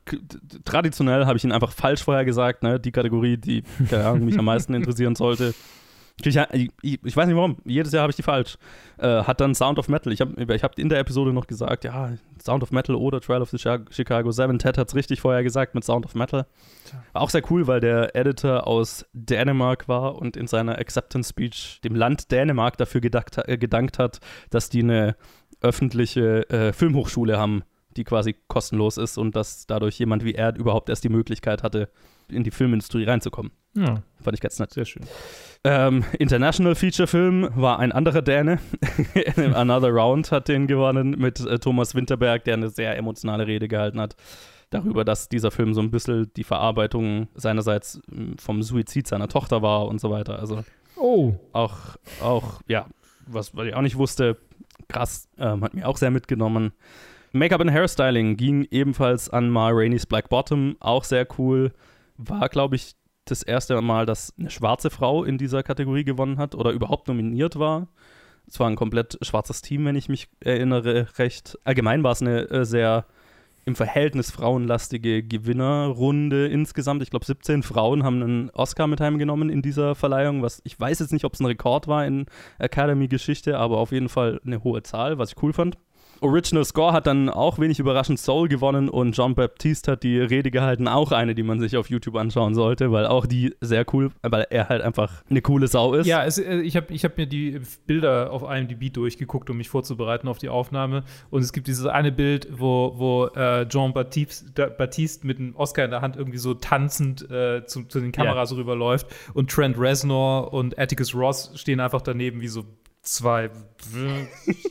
traditionell 0.65 1.27
habe 1.27 1.37
ich 1.37 1.45
ihn 1.45 1.53
einfach 1.53 1.73
falsch 1.73 2.05
vorher 2.05 2.25
gesagt. 2.25 2.63
Ne? 2.63 2.79
Die 2.79 2.93
Kategorie, 2.93 3.37
die 3.37 3.65
keine 3.91 4.07
Ahnung, 4.07 4.25
mich 4.25 4.39
am 4.39 4.45
meisten 4.45 4.73
interessieren 4.75 5.17
sollte. 5.17 5.53
Ich, 6.25 6.37
ich, 6.37 6.71
ich, 7.05 7.17
weiß 7.17 7.27
nicht 7.27 7.37
warum, 7.37 7.59
jedes 7.65 7.93
Jahr 7.93 8.03
habe 8.03 8.11
ich 8.11 8.17
die 8.17 8.23
falsch. 8.23 8.59
Äh, 8.99 9.23
hat 9.23 9.41
dann 9.41 9.55
Sound 9.55 9.79
of 9.79 9.89
Metal. 9.89 10.13
Ich 10.13 10.21
habe 10.21 10.53
ich 10.53 10.65
hab 10.65 10.77
in 10.79 10.89
der 10.89 10.99
Episode 10.99 11.33
noch 11.33 11.47
gesagt, 11.47 11.85
ja, 11.85 12.13
Sound 12.43 12.65
of 12.65 12.73
Metal 12.73 12.97
oder 12.97 13.21
Trial 13.21 13.41
of 13.41 13.51
the 13.51 13.59
Chicago 13.59 14.33
7. 14.33 14.59
Ted 14.59 14.79
hat 14.79 14.89
es 14.89 14.95
richtig 14.97 15.21
vorher 15.21 15.45
gesagt 15.45 15.77
mit 15.77 15.85
Sound 15.85 16.05
of 16.05 16.17
Metal. 16.17 16.47
War 17.13 17.23
auch 17.23 17.31
sehr 17.31 17.43
cool, 17.51 17.69
weil 17.69 17.81
der 17.81 18.17
Editor 18.17 18.67
aus 18.67 19.07
Dänemark 19.13 19.87
war 19.87 20.17
und 20.17 20.37
in 20.37 20.49
seiner 20.49 20.79
Acceptance 20.79 21.31
Speech 21.31 21.81
dem 21.85 21.95
Land 21.95 22.33
Dänemark 22.33 22.77
dafür 22.79 23.01
gedacht, 23.01 23.39
äh, 23.47 23.57
gedankt 23.57 24.01
hat, 24.01 24.19
dass 24.51 24.71
die 24.71 24.83
eine 24.83 25.15
öffentliche 25.61 26.49
äh, 26.51 26.73
Filmhochschule 26.73 27.39
haben 27.39 27.63
die 27.97 28.05
quasi 28.05 28.35
kostenlos 28.49 28.97
ist 28.97 29.19
und 29.19 29.35
dass 29.37 29.67
dadurch 29.67 29.99
jemand 29.99 30.25
wie 30.25 30.35
er 30.35 30.55
überhaupt 30.57 30.89
erst 30.89 31.05
die 31.05 31.09
Möglichkeit 31.09 31.63
hatte, 31.63 31.89
in 32.29 32.45
die 32.45 32.51
Filmindustrie 32.51 33.05
reinzukommen. 33.05 33.53
Ja, 33.75 34.03
Fand 34.21 34.35
ich 34.35 34.41
ganz 34.41 34.59
nett. 34.59 34.73
sehr 34.73 34.85
schön. 34.85 35.03
Ähm, 35.65 36.05
International 36.19 36.75
Feature 36.75 37.07
Film 37.07 37.49
war 37.55 37.79
ein 37.79 37.93
anderer 37.93 38.23
Däne. 38.23 38.59
Another 39.55 39.89
Round 39.91 40.31
hat 40.33 40.49
den 40.49 40.67
gewonnen 40.67 41.11
mit 41.19 41.41
äh, 41.41 41.59
Thomas 41.59 41.95
Winterberg, 41.95 42.45
der 42.45 42.55
eine 42.55 42.69
sehr 42.71 42.97
emotionale 42.97 43.47
Rede 43.47 43.69
gehalten 43.69 44.01
hat. 44.01 44.17
Darüber, 44.71 45.05
dass 45.05 45.29
dieser 45.31 45.51
Film 45.51 45.73
so 45.73 45.81
ein 45.81 45.91
bisschen 45.91 46.31
die 46.37 46.45
Verarbeitung 46.45 47.29
seinerseits 47.35 48.01
ähm, 48.13 48.37
vom 48.39 48.63
Suizid 48.63 49.07
seiner 49.07 49.29
Tochter 49.29 49.63
war 49.63 49.87
und 49.87 50.01
so 50.01 50.11
weiter. 50.11 50.39
Also 50.39 50.63
Oh. 50.97 51.35
auch, 51.53 51.97
auch 52.21 52.61
ja, 52.67 52.87
was, 53.27 53.55
was 53.57 53.67
ich 53.69 53.75
auch 53.75 53.83
nicht 53.83 53.97
wusste, 53.97 54.37
krass, 54.89 55.29
ähm, 55.39 55.63
hat 55.65 55.73
mir 55.75 55.87
auch 55.89 55.97
sehr 55.97 56.11
mitgenommen. 56.11 56.73
Make-up 57.39 57.61
und 57.61 57.71
Hairstyling 57.71 58.37
ging 58.37 58.67
ebenfalls 58.71 59.29
an 59.29 59.51
Ma 59.51 59.69
Rainey's 59.69 60.07
Black 60.07 60.29
Bottom, 60.29 60.77
auch 60.81 61.05
sehr 61.05 61.27
cool. 61.39 61.73
War, 62.17 62.49
glaube 62.49 62.77
ich, 62.77 62.95
das 63.25 63.43
erste 63.43 63.81
Mal, 63.81 64.07
dass 64.07 64.35
eine 64.39 64.51
schwarze 64.51 64.91
Frau 64.91 65.25
in 65.25 65.39
dieser 65.39 65.63
Kategorie 65.63 66.05
gewonnen 66.05 66.39
hat 66.39 66.55
oder 66.55 66.71
überhaupt 66.71 67.09
nominiert 67.09 67.59
war. 67.59 67.89
Es 68.47 68.59
war 68.59 68.69
ein 68.69 68.77
komplett 68.77 69.19
schwarzes 69.23 69.61
Team, 69.61 69.85
wenn 69.85 69.97
ich 69.97 70.09
mich 70.09 70.29
erinnere, 70.41 71.07
recht. 71.19 71.59
Allgemein 71.65 72.03
war 72.03 72.13
es 72.13 72.23
eine 72.23 72.49
äh, 72.51 72.65
sehr 72.65 73.05
im 73.67 73.77
Verhältnis 73.77 74.31
frauenlastige 74.31 75.23
Gewinnerrunde 75.23 76.47
insgesamt. 76.47 77.03
Ich 77.03 77.11
glaube, 77.11 77.27
17 77.27 77.63
Frauen 77.63 78.03
haben 78.03 78.23
einen 78.23 78.51
Oscar 78.51 78.87
mit 78.87 78.99
heimgenommen 78.99 79.51
in 79.51 79.61
dieser 79.61 79.95
Verleihung, 79.95 80.43
was 80.43 80.63
ich 80.65 80.81
weiß 80.81 81.01
jetzt 81.01 81.13
nicht, 81.13 81.27
ob 81.27 81.35
es 81.35 81.41
ein 81.41 81.47
Rekord 81.47 81.87
war 81.87 82.07
in 82.07 82.25
Academy-Geschichte, 82.59 83.59
aber 83.59 83.77
auf 83.77 83.93
jeden 83.93 84.09
Fall 84.09 84.41
eine 84.47 84.65
hohe 84.65 84.83
Zahl, 84.83 85.19
was 85.19 85.33
ich 85.33 85.43
cool 85.43 85.53
fand. 85.53 85.77
Original 86.21 86.65
Score 86.65 86.93
hat 86.93 87.07
dann 87.07 87.29
auch 87.29 87.59
wenig 87.59 87.79
überraschend 87.79 88.19
Soul 88.19 88.49
gewonnen 88.49 88.89
und 88.89 89.17
John 89.17 89.35
Baptiste 89.35 89.93
hat 89.93 90.03
die 90.03 90.19
Rede 90.19 90.51
gehalten, 90.51 90.89
auch 90.89 91.13
eine, 91.13 91.35
die 91.35 91.43
man 91.43 91.61
sich 91.61 91.77
auf 91.77 91.91
YouTube 91.91 92.17
anschauen 92.17 92.55
sollte, 92.55 92.93
weil 92.93 93.07
auch 93.07 93.27
die 93.27 93.55
sehr 93.61 93.85
cool, 93.93 94.11
weil 94.23 94.47
er 94.51 94.69
halt 94.69 94.83
einfach 94.83 95.23
eine 95.31 95.43
coole 95.43 95.69
Sau 95.69 95.95
ist. 95.95 96.07
Ja, 96.07 96.25
es, 96.25 96.39
äh, 96.39 96.61
ich 96.61 96.77
habe 96.77 96.93
ich 96.93 97.05
hab 97.05 97.17
mir 97.17 97.27
die 97.27 97.61
Bilder 97.87 98.33
auf 98.33 98.43
IMDb 98.43 98.93
durchgeguckt, 98.93 99.51
um 99.51 99.57
mich 99.57 99.69
vorzubereiten 99.69 100.29
auf 100.29 100.39
die 100.39 100.49
Aufnahme. 100.49 101.05
Und 101.31 101.43
es 101.43 101.53
gibt 101.53 101.67
dieses 101.67 101.87
eine 101.87 102.13
Bild, 102.13 102.49
wo, 102.51 102.95
wo 102.97 103.27
äh, 103.27 103.69
Jean 103.69 103.93
Baptiste, 103.93 104.51
Baptiste 104.71 105.27
mit 105.27 105.39
einem 105.39 105.55
Oscar 105.57 105.85
in 105.85 105.91
der 105.91 106.01
Hand 106.01 106.17
irgendwie 106.17 106.39
so 106.39 106.55
tanzend 106.55 107.31
äh, 107.31 107.65
zu, 107.67 107.85
zu 107.85 108.01
den 108.01 108.13
Kameras 108.13 108.55
rüberläuft. 108.55 109.07
Und 109.35 109.51
Trent 109.51 109.79
Reznor 109.79 110.53
und 110.53 110.79
Atticus 110.79 111.15
Ross 111.15 111.53
stehen 111.55 111.81
einfach 111.81 112.03
daneben 112.03 112.41
wie 112.41 112.49
so 112.49 112.65
zwei. 113.09 113.51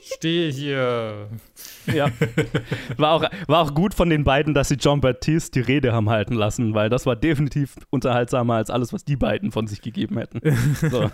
Stehe 0.01 0.51
hier. 0.51 1.29
Ja. 1.87 2.09
War 2.97 3.13
auch, 3.13 3.23
war 3.47 3.63
auch 3.63 3.73
gut 3.73 3.93
von 3.93 4.09
den 4.09 4.23
beiden, 4.23 4.53
dass 4.53 4.69
sie 4.69 4.75
John 4.75 5.01
Baptiste 5.01 5.59
die 5.59 5.65
Rede 5.65 5.93
haben 5.93 6.09
halten 6.09 6.33
lassen, 6.33 6.73
weil 6.73 6.89
das 6.89 7.05
war 7.05 7.15
definitiv 7.15 7.75
unterhaltsamer 7.89 8.55
als 8.55 8.69
alles, 8.69 8.93
was 8.93 9.05
die 9.05 9.15
beiden 9.15 9.51
von 9.51 9.67
sich 9.67 9.81
gegeben 9.81 10.17
hätten. 10.17 10.41
So. 10.75 11.09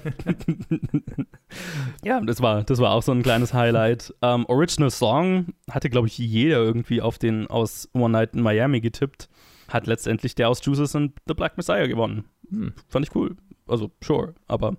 ja, 2.03 2.19
das 2.21 2.41
war, 2.41 2.63
das 2.63 2.79
war 2.79 2.91
auch 2.91 3.03
so 3.03 3.11
ein 3.11 3.23
kleines 3.23 3.53
Highlight. 3.53 4.13
Ähm, 4.21 4.45
Original 4.47 4.91
Song 4.91 5.47
hatte, 5.69 5.89
glaube 5.89 6.07
ich, 6.07 6.17
jeder 6.17 6.57
irgendwie 6.57 7.01
auf 7.01 7.17
den 7.17 7.47
aus 7.47 7.89
One 7.93 8.09
Night 8.09 8.33
in 8.33 8.41
Miami 8.41 8.81
getippt. 8.81 9.29
Hat 9.69 9.87
letztendlich 9.87 10.35
der 10.35 10.49
aus 10.49 10.63
Juices 10.63 10.95
and 10.95 11.13
the 11.27 11.33
Black 11.33 11.57
Messiah 11.57 11.87
gewonnen. 11.87 12.25
Hm, 12.49 12.73
fand 12.87 13.07
ich 13.07 13.15
cool. 13.15 13.35
Also, 13.67 13.91
sure, 14.03 14.33
aber 14.47 14.75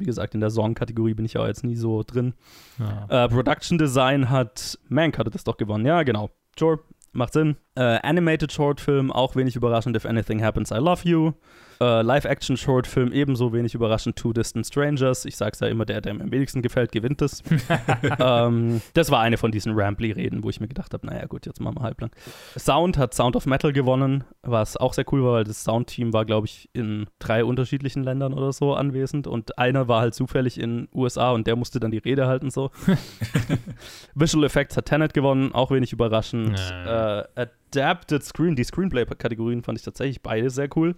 wie 0.00 0.04
gesagt, 0.04 0.34
in 0.34 0.40
der 0.40 0.50
Song-Kategorie 0.50 1.14
bin 1.14 1.24
ich 1.24 1.34
ja 1.34 1.46
jetzt 1.46 1.64
nie 1.64 1.76
so 1.76 2.02
drin. 2.02 2.34
Ja. 2.78 3.24
Äh, 3.24 3.28
Production 3.28 3.78
Design 3.78 4.30
hat 4.30 4.78
Mank 4.88 5.18
hatte 5.18 5.30
das 5.30 5.44
doch 5.44 5.56
gewonnen. 5.56 5.86
Ja, 5.86 6.02
genau. 6.02 6.30
Sure, 6.58 6.80
macht 7.12 7.32
Sinn. 7.32 7.56
Äh, 7.74 7.98
Animated 8.02 8.52
Short 8.52 8.80
Film, 8.80 9.12
auch 9.12 9.36
wenig 9.36 9.56
überraschend. 9.56 9.96
If 9.96 10.06
Anything 10.06 10.42
Happens, 10.42 10.70
I 10.70 10.76
Love 10.76 11.08
You. 11.08 11.32
Äh, 11.80 12.02
Live-Action 12.02 12.56
Short 12.56 12.86
Film, 12.86 13.12
ebenso 13.12 13.52
wenig 13.52 13.74
überraschend. 13.74 14.16
Two 14.16 14.32
Distant 14.32 14.66
Strangers. 14.66 15.24
Ich 15.24 15.36
sag's 15.36 15.60
ja 15.60 15.68
immer, 15.68 15.84
der, 15.84 16.00
der 16.00 16.14
mir 16.14 16.24
am 16.24 16.32
wenigsten 16.32 16.62
gefällt, 16.62 16.92
gewinnt 16.92 17.22
es. 17.22 17.42
ähm, 18.18 18.80
das 18.94 19.10
war 19.10 19.20
eine 19.20 19.36
von 19.36 19.52
diesen 19.52 19.72
Rambly-Reden, 19.78 20.42
wo 20.42 20.50
ich 20.50 20.60
mir 20.60 20.68
gedacht 20.68 20.94
habe, 20.94 21.06
naja, 21.06 21.26
gut, 21.26 21.46
jetzt 21.46 21.60
machen 21.60 21.76
wir 21.76 21.82
halblang. 21.82 22.10
Sound 22.58 22.98
hat 22.98 23.14
Sound 23.14 23.36
of 23.36 23.46
Metal 23.46 23.72
gewonnen, 23.72 24.24
was 24.42 24.76
auch 24.76 24.94
sehr 24.94 25.04
cool 25.12 25.22
war, 25.22 25.32
weil 25.32 25.44
das 25.44 25.64
Soundteam 25.64 26.12
war, 26.12 26.24
glaube 26.24 26.46
ich, 26.46 26.70
in 26.72 27.06
drei 27.18 27.44
unterschiedlichen 27.44 28.02
Ländern 28.02 28.32
oder 28.32 28.52
so 28.52 28.74
anwesend 28.74 29.26
und 29.26 29.58
einer 29.58 29.88
war 29.88 30.00
halt 30.00 30.14
zufällig 30.14 30.58
in 30.58 30.88
USA 30.94 31.32
und 31.32 31.46
der 31.46 31.56
musste 31.56 31.80
dann 31.80 31.90
die 31.90 31.98
Rede 31.98 32.26
halten 32.26 32.50
so. 32.50 32.70
Visual 34.14 34.44
Effects 34.44 34.76
hat 34.76 34.86
Tenet 34.86 35.14
gewonnen, 35.14 35.52
auch 35.52 35.70
wenig 35.70 35.92
überraschend. 35.92 36.58
Äh, 36.86 37.24
Adapted 37.34 38.24
Screen, 38.24 38.56
die 38.56 38.64
Screenplay-Kategorien 38.64 39.62
fand 39.62 39.78
ich 39.78 39.84
tatsächlich 39.84 40.22
beide 40.22 40.50
sehr 40.50 40.68
cool. 40.76 40.94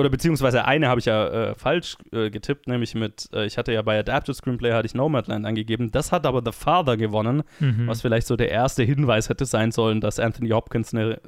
Oder 0.00 0.08
beziehungsweise 0.08 0.64
eine 0.64 0.88
habe 0.88 0.98
ich 0.98 1.04
ja 1.06 1.28
äh, 1.50 1.54
falsch 1.54 1.96
äh, 2.12 2.30
getippt, 2.30 2.66
nämlich 2.68 2.94
mit, 2.94 3.28
äh, 3.34 3.44
ich 3.44 3.58
hatte 3.58 3.72
ja 3.72 3.82
bei 3.82 3.98
Adapted 3.98 4.34
Screenplay 4.34 4.72
hatte 4.72 4.86
ich 4.86 4.94
Nomadland 4.94 5.44
angegeben. 5.44 5.90
Das 5.90 6.10
hat 6.10 6.24
aber 6.26 6.42
The 6.44 6.52
Father 6.52 6.96
gewonnen, 6.96 7.42
Mhm. 7.60 7.86
was 7.86 8.00
vielleicht 8.00 8.26
so 8.26 8.36
der 8.36 8.50
erste 8.50 8.82
Hinweis 8.82 9.28
hätte 9.28 9.44
sein 9.44 9.72
sollen, 9.72 10.00
dass 10.00 10.18
Anthony 10.18 10.48
Hopkins 10.50 10.94
eine 10.94 11.20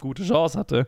gute 0.00 0.24
Chance 0.24 0.58
hatte. 0.58 0.86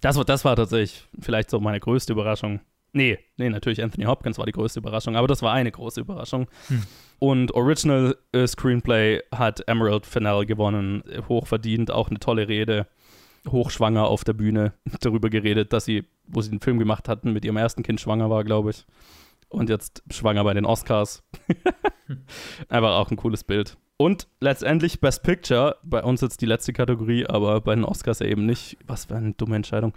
Das 0.00 0.16
war, 0.16 0.24
das 0.24 0.44
war 0.44 0.56
tatsächlich 0.56 1.06
vielleicht 1.20 1.50
so 1.50 1.60
meine 1.60 1.80
größte 1.80 2.12
Überraschung. 2.12 2.60
Nee, 2.92 3.18
nee, 3.38 3.48
natürlich 3.48 3.82
Anthony 3.82 4.04
Hopkins 4.04 4.38
war 4.38 4.46
die 4.46 4.52
größte 4.52 4.80
Überraschung, 4.80 5.16
aber 5.16 5.26
das 5.26 5.42
war 5.42 5.52
eine 5.52 5.72
große 5.72 6.00
Überraschung. 6.00 6.46
Hm. 6.68 6.82
Und 7.18 7.54
Original 7.54 8.16
äh, 8.32 8.46
Screenplay 8.46 9.20
hat 9.34 9.66
Emerald 9.66 10.06
Fennell 10.06 10.44
gewonnen, 10.44 11.02
hochverdient, 11.28 11.90
auch 11.90 12.10
eine 12.10 12.18
tolle 12.18 12.48
Rede, 12.48 12.86
hochschwanger 13.48 14.06
auf 14.06 14.24
der 14.24 14.34
Bühne 14.34 14.72
darüber 15.00 15.30
geredet, 15.30 15.72
dass 15.72 15.84
sie, 15.84 16.04
wo 16.32 16.40
sie 16.40 16.50
den 16.50 16.60
Film 16.60 16.78
gemacht 16.78 17.08
hatten, 17.08 17.32
mit 17.32 17.44
ihrem 17.44 17.56
ersten 17.56 17.82
Kind 17.82 18.00
schwanger 18.00 18.30
war, 18.30 18.44
glaube 18.44 18.70
ich. 18.70 18.86
Und 19.48 19.68
jetzt 19.68 20.02
schwanger 20.10 20.44
bei 20.44 20.54
den 20.54 20.64
Oscars. 20.64 21.22
Einfach 22.68 22.96
auch 22.96 23.10
ein 23.10 23.16
cooles 23.16 23.44
Bild. 23.44 23.76
Und 23.98 24.26
letztendlich 24.40 25.00
Best 25.00 25.22
Picture, 25.22 25.76
bei 25.84 26.02
uns 26.02 26.22
jetzt 26.22 26.40
die 26.40 26.46
letzte 26.46 26.72
Kategorie, 26.72 27.26
aber 27.26 27.60
bei 27.60 27.74
den 27.74 27.84
Oscars 27.84 28.18
ja 28.18 28.26
eben 28.26 28.46
nicht. 28.46 28.78
Was 28.86 29.04
für 29.04 29.14
eine 29.14 29.34
dumme 29.34 29.56
Entscheidung. 29.56 29.92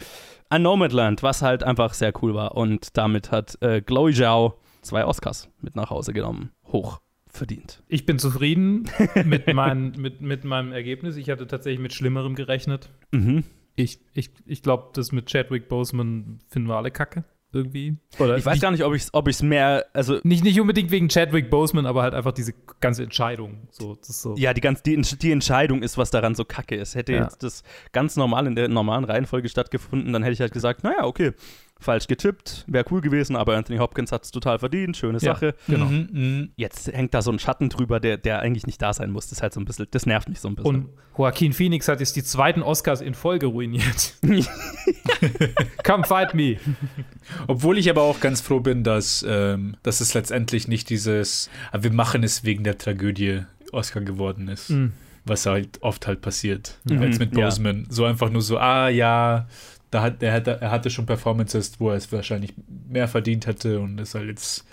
An 0.50 0.62
Nomadland, 0.62 1.24
was 1.24 1.42
halt 1.42 1.64
einfach 1.64 1.94
sehr 1.94 2.14
cool 2.22 2.36
war. 2.36 2.56
Und 2.56 2.98
damit 2.98 3.32
hat 3.32 3.60
äh, 3.62 3.82
Chloe 3.82 4.14
Zhao 4.14 4.60
zwei 4.82 5.06
Oscars 5.06 5.50
mit 5.62 5.76
nach 5.76 5.90
Hause 5.90 6.14
genommen. 6.14 6.52
Hoch 6.72 7.00
verdient. 7.36 7.84
Ich 7.88 8.06
bin 8.06 8.20
zufrieden 8.20 8.90
mit, 9.26 9.54
mein, 9.54 9.94
mit, 9.98 10.22
mit 10.22 10.44
meinem 10.44 10.72
Ergebnis. 10.72 11.18
Ich 11.18 11.30
hatte 11.30 11.48
tatsächlich 11.48 11.82
mit 11.82 11.94
Schlimmerem 11.94 12.36
gerechnet. 12.36 12.90
Mhm. 13.12 13.44
Ich, 13.76 14.00
ich, 14.14 14.32
ich 14.46 14.62
glaube, 14.64 14.90
das 14.94 15.12
mit 15.12 15.30
Chadwick 15.30 15.68
Boseman 15.68 16.40
finden 16.50 16.68
wir 16.70 16.76
alle 16.76 16.92
kacke. 16.92 17.24
Irgendwie. 17.52 17.96
Oder 18.20 18.38
Ich 18.38 18.46
weiß 18.46 18.60
gar 18.60 18.72
nicht, 18.72 18.84
ob 18.84 18.94
ich 18.96 19.04
es 19.04 19.14
ob 19.14 19.30
ich's 19.30 19.42
mehr, 19.42 19.86
also 19.94 20.20
nicht, 20.24 20.44
nicht 20.44 20.60
unbedingt 20.60 20.92
wegen 20.92 21.08
Chadwick 21.08 21.50
Boseman, 21.50 21.86
aber 21.86 22.04
halt 22.04 22.14
einfach 22.14 22.34
diese 22.34 22.54
ganze 22.82 23.04
Entscheidung. 23.04 23.70
So, 23.72 23.98
so. 24.02 24.36
Ja, 24.36 24.54
die, 24.54 24.60
ganz, 24.60 24.84
die, 24.84 25.02
die 25.02 25.32
Entscheidung 25.32 25.82
ist, 25.82 25.98
was 25.98 26.12
daran 26.12 26.36
so 26.36 26.44
kacke 26.44 26.76
ist. 26.76 26.96
Hätte 26.96 27.14
Ja. 27.14 27.24
jetzt 27.24 27.44
das 27.44 27.64
ganz 27.94 28.18
normal 28.18 28.46
in 28.48 28.56
der 28.56 28.68
normalen 28.68 29.06
Reihenfolge 29.06 29.48
stattgefunden, 29.48 30.12
dann 30.12 30.22
hätte 30.24 30.34
ich 30.34 30.42
halt 30.42 30.52
gesagt, 30.52 30.84
naja, 30.84 31.06
okay, 31.06 31.32
falsch 31.80 32.08
getippt, 32.08 32.64
wäre 32.68 32.86
cool 32.92 33.02
gewesen, 33.02 33.36
aber 33.36 33.56
Anthony 33.56 33.80
Hopkins 33.80 34.12
hat 34.12 34.24
es 34.24 34.32
total 34.32 34.60
verdient, 34.60 34.98
schöne 34.98 35.20
Ja, 35.20 35.34
Sache. 35.34 35.56
Genau. 35.68 35.86
Mhm, 35.86 36.10
mhm. 36.12 36.50
Jetzt 36.56 36.88
hängt 36.88 37.14
da 37.14 37.22
so 37.22 37.32
ein 37.32 37.40
Schatten 37.40 37.70
drüber, 37.70 38.00
der, 38.00 38.18
der 38.18 38.40
eigentlich 38.40 38.66
nicht 38.66 38.82
da 38.82 38.94
sein 38.94 39.12
muss. 39.12 39.26
Das 39.26 39.34
ist 39.40 39.42
halt 39.42 39.54
so 39.54 39.60
ein 39.60 39.66
bisschen, 39.66 39.88
das 39.92 40.06
nervt 40.06 40.30
mich 40.30 40.40
so 40.40 40.48
ein 40.48 40.56
bisschen. 40.56 40.76
Und 40.76 40.90
Joaquin 41.18 41.54
Phoenix 41.54 41.88
hat 41.88 42.00
jetzt 42.00 42.16
die 42.16 42.24
zweiten 42.24 42.62
Oscars 42.62 43.02
in 43.02 43.14
Folge 43.14 43.48
ruiniert. 43.48 44.14
Come 45.84 46.04
fight 46.06 46.34
me. 46.34 46.58
Obwohl 47.48 47.78
ich 47.78 47.90
aber 47.90 48.02
auch 48.02 48.20
ganz 48.20 48.42
froh 48.42 48.60
bin, 48.60 48.84
dass, 48.84 49.26
ähm, 49.28 49.78
dass 49.84 50.02
es 50.02 50.14
letztendlich 50.14 50.68
nicht 50.68 50.90
dieses, 50.90 51.50
ah, 51.72 51.80
wir 51.82 51.92
machen 51.92 52.24
es 52.24 52.44
wegen 52.44 52.64
der 52.64 52.78
Tragödie 52.78 53.44
Oscar 53.72 54.02
geworden 54.02 54.48
ist. 54.48 54.70
Mhm. 54.70 54.94
Was 55.26 55.46
halt 55.48 55.82
oft 55.82 56.06
halt 56.06 56.22
passiert. 56.22 56.78
Mhm, 56.84 57.02
Als 57.02 57.20
mit 57.20 57.36
ja. 57.36 57.46
Boseman. 57.46 57.88
So 57.90 58.06
einfach 58.06 58.30
nur 58.30 58.42
so, 58.42 58.60
ah 58.60 58.90
ja, 58.90 59.48
da 59.96 60.02
hat, 60.02 60.22
er, 60.22 60.34
hatte, 60.34 60.58
er 60.60 60.72
hatte 60.72 60.90
schon 60.90 61.06
Performances, 61.06 61.80
wo 61.80 61.90
er 61.90 61.96
es 61.96 62.12
wahrscheinlich 62.12 62.54
mehr 62.90 63.08
verdient 63.08 63.48
hätte 63.48 63.80
und 63.80 63.98
ist 64.02 64.14
halt 64.14 64.28
jetzt 64.28 64.66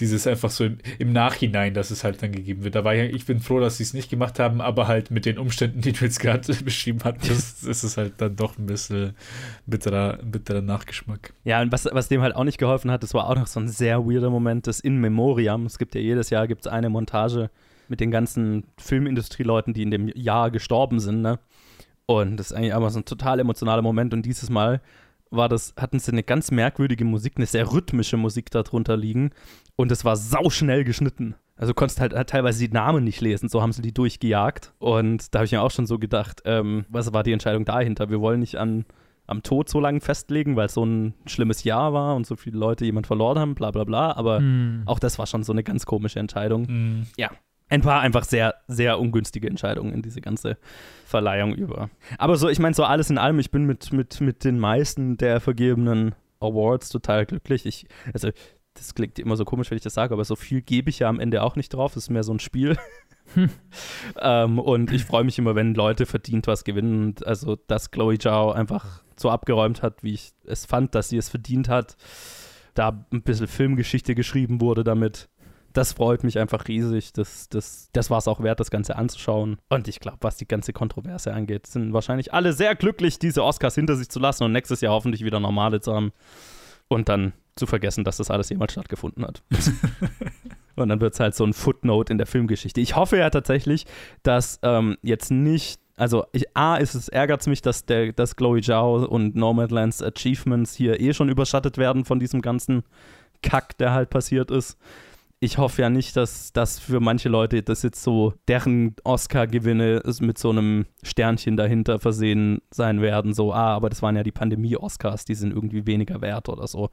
dieses 0.00 0.26
einfach 0.26 0.48
so 0.48 0.64
im, 0.64 0.78
im 0.98 1.12
Nachhinein, 1.12 1.74
dass 1.74 1.90
es 1.90 2.04
halt 2.04 2.22
dann 2.22 2.32
gegeben 2.32 2.64
wird. 2.64 2.74
Da 2.74 2.84
war 2.84 2.94
ja, 2.94 3.04
ich 3.04 3.26
bin 3.26 3.40
froh, 3.40 3.60
dass 3.60 3.76
sie 3.76 3.82
es 3.82 3.92
nicht 3.92 4.08
gemacht 4.08 4.38
haben, 4.38 4.62
aber 4.62 4.88
halt 4.88 5.10
mit 5.10 5.26
den 5.26 5.36
Umständen, 5.36 5.82
die 5.82 5.92
du 5.92 6.06
jetzt 6.06 6.20
gerade 6.20 6.50
beschrieben 6.64 7.00
hattest, 7.04 7.64
ist 7.64 7.82
es 7.82 7.98
halt 7.98 8.14
dann 8.16 8.34
doch 8.34 8.56
ein 8.56 8.64
bisschen 8.64 9.14
bitterer, 9.66 10.18
bitterer 10.22 10.62
Nachgeschmack. 10.62 11.34
Ja, 11.44 11.60
und 11.60 11.70
was, 11.70 11.86
was 11.92 12.08
dem 12.08 12.22
halt 12.22 12.34
auch 12.34 12.44
nicht 12.44 12.56
geholfen 12.56 12.90
hat, 12.90 13.02
das 13.02 13.12
war 13.12 13.28
auch 13.28 13.36
noch 13.36 13.46
so 13.46 13.60
ein 13.60 13.68
sehr 13.68 14.06
weirder 14.06 14.30
Moment, 14.30 14.66
das 14.66 14.80
In 14.80 14.96
Memoriam. 14.96 15.66
Es 15.66 15.76
gibt 15.76 15.94
ja 15.94 16.00
jedes 16.00 16.30
Jahr 16.30 16.48
gibt's 16.48 16.66
eine 16.66 16.88
Montage 16.88 17.50
mit 17.88 18.00
den 18.00 18.10
ganzen 18.10 18.64
Filmindustrieleuten, 18.78 19.74
die 19.74 19.82
in 19.82 19.90
dem 19.90 20.08
Jahr 20.08 20.50
gestorben 20.50 20.98
sind, 20.98 21.20
ne? 21.20 21.38
Und 22.06 22.36
das 22.36 22.50
ist 22.50 22.56
eigentlich 22.56 22.74
einfach 22.74 22.90
so 22.90 22.98
ein 23.00 23.04
total 23.04 23.40
emotionaler 23.40 23.82
Moment. 23.82 24.12
Und 24.12 24.24
dieses 24.26 24.50
Mal 24.50 24.80
war 25.30 25.48
das, 25.48 25.74
hatten 25.78 25.98
sie 25.98 26.12
eine 26.12 26.22
ganz 26.22 26.50
merkwürdige 26.50 27.04
Musik, 27.04 27.34
eine 27.36 27.46
sehr 27.46 27.72
rhythmische 27.72 28.16
Musik 28.16 28.50
darunter 28.50 28.96
liegen. 28.96 29.30
Und 29.76 29.90
es 29.90 30.04
war 30.04 30.16
sauschnell 30.16 30.84
geschnitten. 30.84 31.34
Also 31.56 31.74
konntest 31.74 32.00
halt, 32.00 32.12
halt 32.14 32.28
teilweise 32.28 32.66
die 32.66 32.72
Namen 32.72 33.04
nicht 33.04 33.20
lesen, 33.20 33.48
so 33.48 33.62
haben 33.62 33.72
sie 33.72 33.82
die 33.82 33.94
durchgejagt. 33.94 34.72
Und 34.78 35.32
da 35.34 35.38
habe 35.40 35.46
ich 35.46 35.52
mir 35.52 35.62
auch 35.62 35.70
schon 35.70 35.86
so 35.86 35.98
gedacht, 35.98 36.42
ähm, 36.44 36.84
was 36.88 37.12
war 37.12 37.22
die 37.22 37.32
Entscheidung 37.32 37.64
dahinter? 37.64 38.10
Wir 38.10 38.20
wollen 38.20 38.40
nicht 38.40 38.56
an, 38.56 38.84
am 39.26 39.42
Tod 39.42 39.68
so 39.68 39.78
lange 39.78 40.00
festlegen, 40.00 40.56
weil 40.56 40.66
es 40.66 40.74
so 40.74 40.84
ein 40.84 41.14
schlimmes 41.26 41.62
Jahr 41.64 41.92
war 41.92 42.16
und 42.16 42.26
so 42.26 42.36
viele 42.36 42.58
Leute 42.58 42.84
jemand 42.84 43.06
verloren 43.06 43.38
haben, 43.38 43.54
bla 43.54 43.70
bla 43.70 43.84
bla. 43.84 44.12
Aber 44.16 44.38
Hm. 44.38 44.82
auch 44.86 44.98
das 44.98 45.18
war 45.18 45.26
schon 45.26 45.44
so 45.44 45.52
eine 45.52 45.62
ganz 45.62 45.86
komische 45.86 46.18
Entscheidung. 46.18 46.66
Mhm. 46.68 47.06
Ja. 47.16 47.30
Ein 47.72 47.80
paar 47.80 48.02
einfach 48.02 48.24
sehr, 48.24 48.54
sehr 48.68 49.00
ungünstige 49.00 49.48
Entscheidungen 49.48 49.94
in 49.94 50.02
diese 50.02 50.20
ganze 50.20 50.58
Verleihung 51.06 51.54
über. 51.54 51.88
Aber 52.18 52.36
so, 52.36 52.50
ich 52.50 52.58
meine, 52.58 52.74
so 52.74 52.84
alles 52.84 53.08
in 53.08 53.16
allem, 53.16 53.38
ich 53.38 53.50
bin 53.50 53.64
mit, 53.64 53.94
mit, 53.94 54.20
mit 54.20 54.44
den 54.44 54.58
meisten 54.58 55.16
der 55.16 55.40
vergebenen 55.40 56.14
Awards 56.38 56.90
total 56.90 57.24
glücklich. 57.24 57.64
Ich, 57.64 57.86
also, 58.12 58.28
das 58.74 58.94
klingt 58.94 59.18
immer 59.18 59.36
so 59.36 59.46
komisch, 59.46 59.70
wenn 59.70 59.76
ich 59.76 59.84
das 59.84 59.94
sage, 59.94 60.12
aber 60.12 60.26
so 60.26 60.36
viel 60.36 60.60
gebe 60.60 60.90
ich 60.90 60.98
ja 60.98 61.08
am 61.08 61.18
Ende 61.18 61.42
auch 61.42 61.56
nicht 61.56 61.70
drauf. 61.70 61.92
Es 61.96 62.04
ist 62.04 62.10
mehr 62.10 62.24
so 62.24 62.34
ein 62.34 62.40
Spiel. 62.40 62.76
ähm, 64.20 64.58
und 64.58 64.92
ich 64.92 65.06
freue 65.06 65.24
mich 65.24 65.38
immer, 65.38 65.54
wenn 65.54 65.74
Leute 65.74 66.04
verdient 66.04 66.46
was 66.48 66.64
gewinnen. 66.64 67.06
Und 67.06 67.26
Also, 67.26 67.56
dass 67.56 67.90
Chloe 67.90 68.18
Zhao 68.18 68.52
einfach 68.52 69.02
so 69.16 69.30
abgeräumt 69.30 69.80
hat, 69.80 70.02
wie 70.02 70.12
ich 70.12 70.32
es 70.44 70.66
fand, 70.66 70.94
dass 70.94 71.08
sie 71.08 71.16
es 71.16 71.30
verdient 71.30 71.70
hat. 71.70 71.96
Da 72.74 73.06
ein 73.10 73.22
bisschen 73.22 73.48
Filmgeschichte 73.48 74.14
geschrieben 74.14 74.60
wurde 74.60 74.84
damit. 74.84 75.30
Das 75.72 75.92
freut 75.92 76.24
mich 76.24 76.38
einfach 76.38 76.68
riesig. 76.68 77.12
Das, 77.12 77.48
das, 77.48 77.88
das 77.92 78.10
war 78.10 78.18
es 78.18 78.28
auch 78.28 78.42
wert, 78.42 78.60
das 78.60 78.70
Ganze 78.70 78.96
anzuschauen. 78.96 79.58
Und 79.68 79.88
ich 79.88 80.00
glaube, 80.00 80.18
was 80.20 80.36
die 80.36 80.46
ganze 80.46 80.72
Kontroverse 80.72 81.32
angeht, 81.32 81.66
sind 81.66 81.92
wahrscheinlich 81.92 82.34
alle 82.34 82.52
sehr 82.52 82.74
glücklich, 82.74 83.18
diese 83.18 83.42
Oscars 83.42 83.74
hinter 83.74 83.96
sich 83.96 84.08
zu 84.08 84.20
lassen 84.20 84.44
und 84.44 84.52
nächstes 84.52 84.80
Jahr 84.80 84.92
hoffentlich 84.92 85.24
wieder 85.24 85.40
normale 85.40 85.80
zu 85.80 85.94
haben. 85.94 86.12
Und 86.88 87.08
dann 87.08 87.32
zu 87.56 87.66
vergessen, 87.66 88.04
dass 88.04 88.16
das 88.16 88.30
alles 88.30 88.48
jemals 88.48 88.72
stattgefunden 88.72 89.24
hat. 89.24 89.42
und 90.76 90.88
dann 90.88 91.00
wird 91.00 91.14
es 91.14 91.20
halt 91.20 91.34
so 91.34 91.44
ein 91.44 91.52
Footnote 91.52 92.12
in 92.12 92.18
der 92.18 92.26
Filmgeschichte. 92.26 92.80
Ich 92.80 92.96
hoffe 92.96 93.18
ja 93.18 93.30
tatsächlich, 93.30 93.86
dass 94.22 94.58
ähm, 94.62 94.96
jetzt 95.02 95.30
nicht 95.30 95.80
also 95.96 96.24
ich, 96.32 96.44
A, 96.56 96.76
ist 96.76 96.94
es 96.94 97.08
ärgert 97.08 97.46
mich, 97.46 97.60
dass 97.62 97.84
der, 97.84 98.12
dass 98.12 98.34
Chloe 98.34 98.62
Zhao 98.62 99.04
und 99.04 99.36
Nomadlands 99.36 100.02
Achievements 100.02 100.74
hier 100.74 100.98
eh 101.00 101.12
schon 101.12 101.28
überschattet 101.28 101.76
werden 101.76 102.04
von 102.04 102.18
diesem 102.18 102.40
ganzen 102.40 102.82
Kack, 103.42 103.76
der 103.78 103.92
halt 103.92 104.10
passiert 104.10 104.50
ist. 104.50 104.78
Ich 105.44 105.58
hoffe 105.58 105.82
ja 105.82 105.90
nicht, 105.90 106.16
dass 106.16 106.52
das 106.52 106.78
für 106.78 107.00
manche 107.00 107.28
Leute 107.28 107.64
das 107.64 107.82
jetzt 107.82 108.00
so 108.00 108.32
deren 108.46 108.94
Oscar-Gewinne 109.02 110.00
mit 110.20 110.38
so 110.38 110.50
einem 110.50 110.86
Sternchen 111.02 111.56
dahinter 111.56 111.98
versehen 111.98 112.60
sein 112.70 113.02
werden. 113.02 113.34
So, 113.34 113.52
ah, 113.52 113.74
aber 113.74 113.90
das 113.90 114.02
waren 114.02 114.14
ja 114.14 114.22
die 114.22 114.30
Pandemie-Oscars, 114.30 115.24
die 115.24 115.34
sind 115.34 115.52
irgendwie 115.52 115.84
weniger 115.84 116.20
wert 116.20 116.48
oder 116.48 116.68
so. 116.68 116.90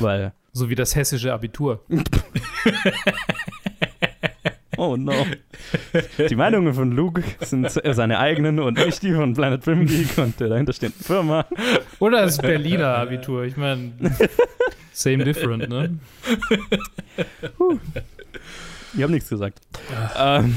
Weil, 0.00 0.32
So 0.50 0.68
wie 0.68 0.74
das 0.74 0.96
hessische 0.96 1.32
Abitur. 1.32 1.84
oh 4.76 4.96
no. 4.96 5.14
Die 6.28 6.34
Meinungen 6.34 6.74
von 6.74 6.90
Luke 6.90 7.22
sind 7.38 7.70
seine 7.70 8.18
eigenen 8.18 8.58
und 8.58 8.84
nicht 8.84 9.00
die 9.04 9.12
von 9.12 9.34
Planet 9.34 9.62
Film 9.62 9.86
Geek 9.86 10.18
und 10.18 10.40
der 10.40 10.48
dahinterstehenden 10.48 11.04
Firma. 11.04 11.46
Oder 12.00 12.22
das 12.22 12.38
Berliner 12.38 12.98
Abitur. 12.98 13.44
Ich 13.44 13.56
meine, 13.56 13.92
same 14.92 15.24
different, 15.24 15.68
ne? 15.68 15.98
Ich 18.94 19.02
habe 19.02 19.12
nichts 19.12 19.30
gesagt. 19.30 19.60
Ähm, 20.18 20.54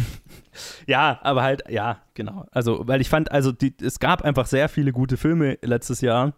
ja, 0.87 1.19
aber 1.23 1.43
halt, 1.43 1.63
ja, 1.69 2.01
genau. 2.13 2.45
Also, 2.51 2.87
weil 2.87 3.01
ich 3.01 3.09
fand, 3.09 3.31
also 3.31 3.51
die, 3.51 3.73
es 3.81 3.99
gab 3.99 4.23
einfach 4.23 4.45
sehr 4.45 4.69
viele 4.69 4.91
gute 4.91 5.17
Filme 5.17 5.57
letztes 5.61 6.01
Jahr. 6.01 6.33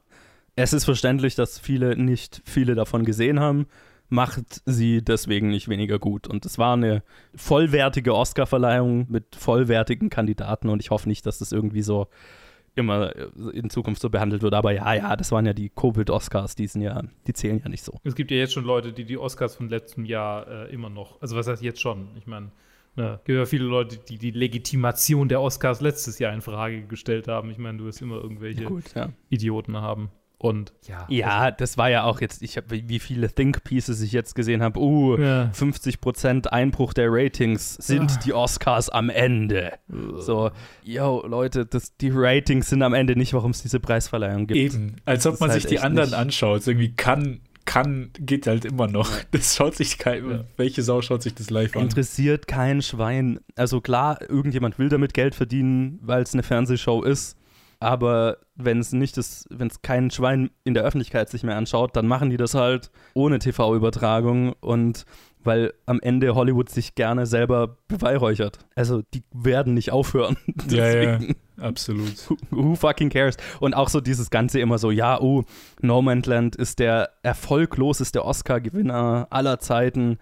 Es 0.55 0.73
ist 0.73 0.85
verständlich, 0.85 1.35
dass 1.35 1.59
viele 1.59 1.95
nicht 1.97 2.41
viele 2.45 2.75
davon 2.75 3.03
gesehen 3.03 3.39
haben. 3.39 3.67
Macht 4.09 4.61
sie 4.65 5.03
deswegen 5.03 5.49
nicht 5.49 5.69
weniger 5.69 5.99
gut. 5.99 6.27
Und 6.27 6.45
es 6.45 6.57
war 6.57 6.73
eine 6.73 7.03
vollwertige 7.35 8.15
Oscar-Verleihung 8.15 9.07
mit 9.09 9.35
vollwertigen 9.35 10.09
Kandidaten 10.09 10.69
und 10.69 10.81
ich 10.81 10.91
hoffe 10.91 11.09
nicht, 11.09 11.25
dass 11.25 11.39
das 11.39 11.51
irgendwie 11.51 11.81
so 11.81 12.07
immer 12.77 13.13
in 13.53 13.69
Zukunft 13.69 14.01
so 14.01 14.09
behandelt 14.09 14.41
wird. 14.41 14.53
Aber 14.53 14.71
ja, 14.71 14.93
ja, 14.93 15.15
das 15.15 15.31
waren 15.31 15.45
ja 15.45 15.53
die 15.53 15.69
Covid-Oscars, 15.69 16.55
die 16.55 16.67
sind 16.67 16.81
ja, 16.81 17.01
die 17.25 17.33
zählen 17.33 17.59
ja 17.63 17.69
nicht 17.69 17.83
so. 17.83 17.99
Es 18.03 18.15
gibt 18.15 18.31
ja 18.31 18.37
jetzt 18.37 18.53
schon 18.53 18.63
Leute, 18.63 18.93
die 18.93 19.05
die 19.05 19.17
Oscars 19.17 19.55
von 19.55 19.69
letztem 19.69 20.05
Jahr 20.05 20.47
äh, 20.47 20.73
immer 20.73 20.89
noch, 20.89 21.21
also 21.21 21.35
was 21.35 21.47
heißt 21.47 21.63
jetzt 21.63 21.81
schon? 21.81 22.09
Ich 22.17 22.27
meine, 22.27 22.51
ne, 22.95 23.15
es 23.19 23.23
gibt 23.25 23.37
ja 23.37 23.45
viele 23.45 23.65
Leute, 23.65 23.97
die 23.97 24.17
die 24.17 24.31
Legitimation 24.31 25.27
der 25.27 25.41
Oscars 25.41 25.81
letztes 25.81 26.19
Jahr 26.19 26.33
in 26.33 26.41
Frage 26.41 26.83
gestellt 26.83 27.27
haben. 27.27 27.49
Ich 27.49 27.57
meine, 27.57 27.77
du 27.77 27.85
wirst 27.85 28.01
immer 28.01 28.15
irgendwelche 28.15 28.65
Gut, 28.65 28.93
ja. 28.95 29.09
Idioten 29.29 29.77
haben. 29.77 30.09
Und 30.39 30.71
ja. 30.87 31.05
Ja, 31.09 31.49
das 31.51 31.79
war 31.79 31.89
ja 31.89 32.03
auch 32.03 32.21
jetzt, 32.21 32.43
ich 32.43 32.57
habe, 32.57 32.67
wie 32.87 32.99
viele 32.99 33.27
Think 33.33 33.63
Pieces 33.63 34.01
ich 34.01 34.11
jetzt 34.11 34.35
gesehen 34.35 34.61
habe. 34.61 34.79
Uh, 34.79 35.17
Ja. 35.17 35.51
50% 35.51 36.47
Einbruch 36.47 36.93
der 36.93 37.07
Ratings 37.09 37.73
sind 37.75 38.11
Ah. 38.11 38.19
die 38.23 38.33
Oscars 38.33 38.89
am 38.89 39.09
Ende. 39.09 39.73
So, 40.17 40.51
yo, 40.83 41.25
Leute, 41.27 41.65
das, 41.65 41.97
die 41.97 42.11
Ratings 42.13 42.69
sind 42.69 42.83
am 42.83 42.93
Ende 42.93 43.15
nicht, 43.15 43.33
warum 43.33 43.49
es 43.51 43.63
diese 43.63 43.79
Preisverleihung 43.79 44.45
gibt. 44.45 44.59
Eben, 44.59 44.95
als 45.05 45.25
ob 45.25 45.39
man 45.39 45.49
ist 45.49 45.55
sich 45.55 45.63
halt 45.65 45.71
die 45.71 45.79
anderen 45.79 46.09
nicht- 46.09 46.19
anschaut. 46.19 46.67
Irgendwie 46.67 46.93
kann, 46.95 47.39
kann, 47.65 48.11
geht 48.19 48.45
halt 48.45 48.63
immer 48.63 48.87
noch. 48.87 49.09
Das 49.31 49.55
schaut 49.55 49.75
sich 49.75 49.97
kein, 49.97 50.29
Ja. 50.29 50.43
welche 50.55 50.83
Sau 50.83 51.01
schaut 51.01 51.23
sich 51.23 51.33
das 51.33 51.49
live 51.49 51.75
an? 51.75 51.81
Interessiert 51.81 52.47
kein 52.47 52.83
Schwein. 52.83 53.39
Also 53.55 53.81
klar, 53.81 54.19
irgendjemand 54.29 54.77
will 54.77 54.89
damit 54.89 55.15
Geld 55.15 55.33
verdienen, 55.33 55.97
weil 56.03 56.21
es 56.21 56.33
eine 56.33 56.43
Fernsehshow 56.43 57.01
ist. 57.01 57.35
Aber 57.79 58.37
wenn 58.55 58.79
es 58.79 58.91
nicht 58.91 59.17
ist, 59.17 59.47
wenn 59.49 59.67
es 59.67 59.81
kein 59.81 60.09
Schwein 60.09 60.49
in 60.63 60.73
der 60.73 60.83
Öffentlichkeit 60.83 61.29
sich 61.29 61.43
mehr 61.43 61.57
anschaut, 61.57 61.95
dann 61.95 62.07
machen 62.07 62.29
die 62.29 62.37
das 62.37 62.53
halt 62.53 62.91
ohne 63.13 63.39
TV-Übertragung 63.39 64.53
und 64.59 65.05
weil 65.43 65.73
am 65.85 65.99
Ende 66.01 66.35
Hollywood 66.35 66.69
sich 66.69 66.95
gerne 66.95 67.25
selber 67.25 67.77
beweihräuchert. 67.87 68.59
Also 68.75 69.01
die 69.13 69.23
werden 69.33 69.73
nicht 69.73 69.91
aufhören. 69.91 70.37
Ja, 70.69 70.87
ja. 70.89 71.19
Absolut. 71.59 72.29
Who, 72.29 72.37
who 72.51 72.75
fucking 72.75 73.09
cares? 73.09 73.37
Und 73.59 73.73
auch 73.73 73.87
so 73.89 74.01
dieses 74.01 74.29
Ganze 74.29 74.59
immer 74.59 74.77
so, 74.77 74.91
ja, 74.91 75.19
oh, 75.21 75.43
No 75.81 76.01
Man's 76.01 76.25
Land 76.25 76.55
ist 76.55 76.79
der 76.79 77.11
erfolgloseste 77.23 78.25
Oscar-Gewinner 78.25 79.27
aller 79.29 79.59
Zeiten. 79.59 80.17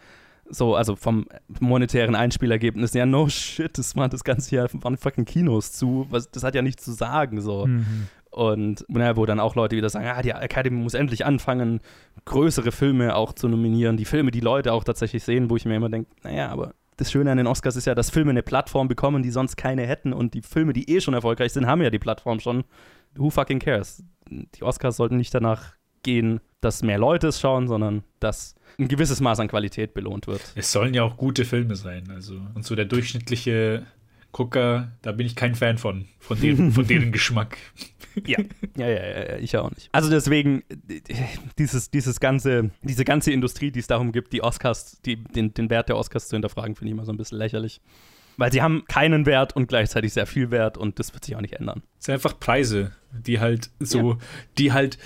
So, 0.50 0.76
also 0.76 0.96
vom 0.96 1.26
monetären 1.60 2.16
Einspielergebnis. 2.16 2.94
Ja, 2.94 3.06
no 3.06 3.30
shit, 3.30 3.78
das 3.78 3.96
war 3.96 4.10
das 4.10 4.24
ganze 4.24 4.56
Jahr, 4.56 4.70
waren 4.74 4.98
fucking 4.98 5.26
Kinos 5.26 5.72
zu. 5.72 6.06
Was, 6.10 6.30
das 6.30 6.44
hat 6.44 6.56
ja 6.56 6.62
nichts 6.62 6.84
zu 6.84 6.92
sagen, 6.92 7.42
so. 7.42 7.66
Mhm. 7.66 8.08
Und 8.30 8.86
naja, 8.90 9.16
wo 9.16 9.26
dann 9.26 9.40
auch 9.40 9.56
Leute 9.56 9.78
wieder 9.78 9.90
sagen, 9.90 10.08
ah, 10.08 10.22
die 10.22 10.32
Academy 10.32 10.78
muss 10.78 10.94
endlich 10.94 11.26
anfangen, 11.26 11.80
größere 12.26 12.74
Filme 12.74 13.16
auch 13.16 13.32
zu 13.32 13.48
nominieren. 13.48 13.96
Die 13.96 14.04
Filme, 14.04 14.32
die 14.32 14.42
Leute 14.42 14.74
auch 14.74 14.84
tatsächlich 14.84 15.24
sehen, 15.24 15.50
wo 15.50 15.56
ich 15.56 15.64
mir 15.66 15.78
immer 15.78 15.90
denke, 15.90 16.12
naja, 16.22 16.50
aber 16.50 16.74
das 16.98 17.12
Schöne 17.12 17.32
an 17.32 17.38
den 17.38 17.48
Oscars 17.48 17.76
ist 17.76 17.86
ja, 17.86 17.96
dass 17.96 18.10
Filme 18.10 18.32
eine 18.32 18.44
Plattform 18.44 18.88
bekommen, 18.88 19.24
die 19.24 19.32
sonst 19.32 19.56
keine 19.56 19.84
hätten. 19.84 20.14
Und 20.14 20.34
die 20.34 20.42
Filme, 20.42 20.74
die 20.74 20.90
eh 20.90 21.02
schon 21.02 21.14
erfolgreich 21.14 21.54
sind, 21.54 21.66
haben 21.66 21.82
ja 21.82 21.90
die 21.90 22.00
Plattform 22.00 22.40
schon. 22.40 22.66
Who 23.16 23.30
fucking 23.30 23.60
cares? 23.60 24.04
Die 24.30 24.64
Oscars 24.64 24.98
sollten 24.98 25.18
nicht 25.18 25.34
danach 25.34 25.74
gehen, 26.06 26.40
dass 26.62 26.84
mehr 26.84 26.98
Leute 26.98 27.28
es 27.28 27.40
schauen, 27.42 27.68
sondern 27.68 28.04
dass 28.22 28.56
ein 28.80 28.88
gewisses 28.88 29.20
Maß 29.20 29.40
an 29.40 29.48
Qualität 29.50 29.94
belohnt 29.94 30.28
wird. 30.28 30.42
Es 30.56 30.72
sollen 30.72 30.94
ja 30.94 31.04
auch 31.04 31.18
gute 31.18 31.44
Filme 31.44 31.76
sein. 31.76 32.10
Also, 32.10 32.40
und 32.54 32.66
so 32.66 32.76
der 32.76 32.86
durchschnittliche 32.86 33.86
Gucker, 34.32 34.92
da 35.02 35.12
bin 35.14 35.26
ich 35.26 35.36
kein 35.36 35.56
Fan 35.56 35.78
von, 35.78 36.06
von, 36.20 36.40
deren, 36.40 36.72
von 36.74 36.86
deren 36.86 37.12
Geschmack. 37.12 37.58
Ja, 38.26 38.38
ja, 38.78 38.88
ja, 38.88 39.30
ja, 39.30 39.38
ich 39.38 39.56
auch 39.58 39.72
nicht. 39.72 39.90
Also 39.92 40.10
deswegen, 40.10 40.64
dieses, 41.58 41.90
dieses 41.90 42.20
ganze, 42.20 42.72
diese 42.82 43.06
ganze 43.06 43.32
Industrie, 43.32 43.72
die 43.72 43.80
es 43.80 43.88
darum 43.88 44.12
gibt, 44.12 44.34
die 44.34 44.42
Oscars, 44.42 45.02
die, 45.06 45.24
den, 45.24 45.54
den 45.54 45.70
Wert 45.70 45.90
der 45.90 45.98
Oscars 45.98 46.28
zu 46.28 46.36
hinterfragen, 46.36 46.76
finde 46.76 46.90
ich 46.90 46.94
immer 46.94 47.06
so 47.06 47.12
ein 47.12 47.18
bisschen 47.18 47.38
lächerlich. 47.38 47.82
Weil 48.38 48.52
sie 48.52 48.62
haben 48.62 48.84
keinen 48.88 49.26
Wert 49.26 49.56
und 49.56 49.68
gleichzeitig 49.68 50.14
sehr 50.14 50.26
viel 50.26 50.52
Wert 50.52 50.78
und 50.78 51.00
das 51.00 51.14
wird 51.14 51.26
sich 51.26 51.36
auch 51.36 51.42
nicht 51.42 51.54
ändern. 51.54 51.84
Es 52.00 52.06
sind 52.06 52.14
einfach 52.16 52.40
Preise, 52.40 52.92
die 53.12 53.40
halt 53.40 53.70
so, 53.80 54.18
die 54.58 54.74
halt, 54.74 54.98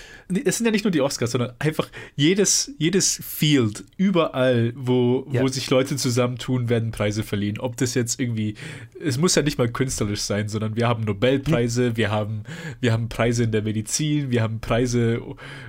es 0.43 0.57
sind 0.57 0.65
ja 0.65 0.71
nicht 0.71 0.83
nur 0.83 0.91
die 0.91 1.01
Oscars, 1.01 1.31
sondern 1.31 1.53
einfach 1.59 1.89
jedes, 2.15 2.73
jedes 2.77 3.21
Field, 3.23 3.85
überall, 3.97 4.73
wo, 4.75 5.27
Ja. 5.31 5.41
wo 5.41 5.47
sich 5.47 5.69
Leute 5.69 5.95
zusammentun, 5.95 6.69
werden 6.69 6.91
Preise 6.91 7.23
verliehen. 7.23 7.59
Ob 7.59 7.77
das 7.77 7.93
jetzt 7.93 8.19
irgendwie, 8.19 8.55
es 8.99 9.17
muss 9.17 9.35
ja 9.35 9.43
nicht 9.43 9.57
mal 9.59 9.69
künstlerisch 9.69 10.21
sein, 10.21 10.49
sondern 10.49 10.75
wir 10.75 10.87
haben 10.87 11.03
Nobelpreise, 11.03 11.95
wir 11.97 12.09
haben, 12.09 12.43
wir 12.81 12.91
haben 12.91 13.09
Preise 13.09 13.43
in 13.43 13.51
der 13.51 13.61
Medizin, 13.61 14.31
wir 14.31 14.41
haben 14.41 14.59
Preise 14.59 15.21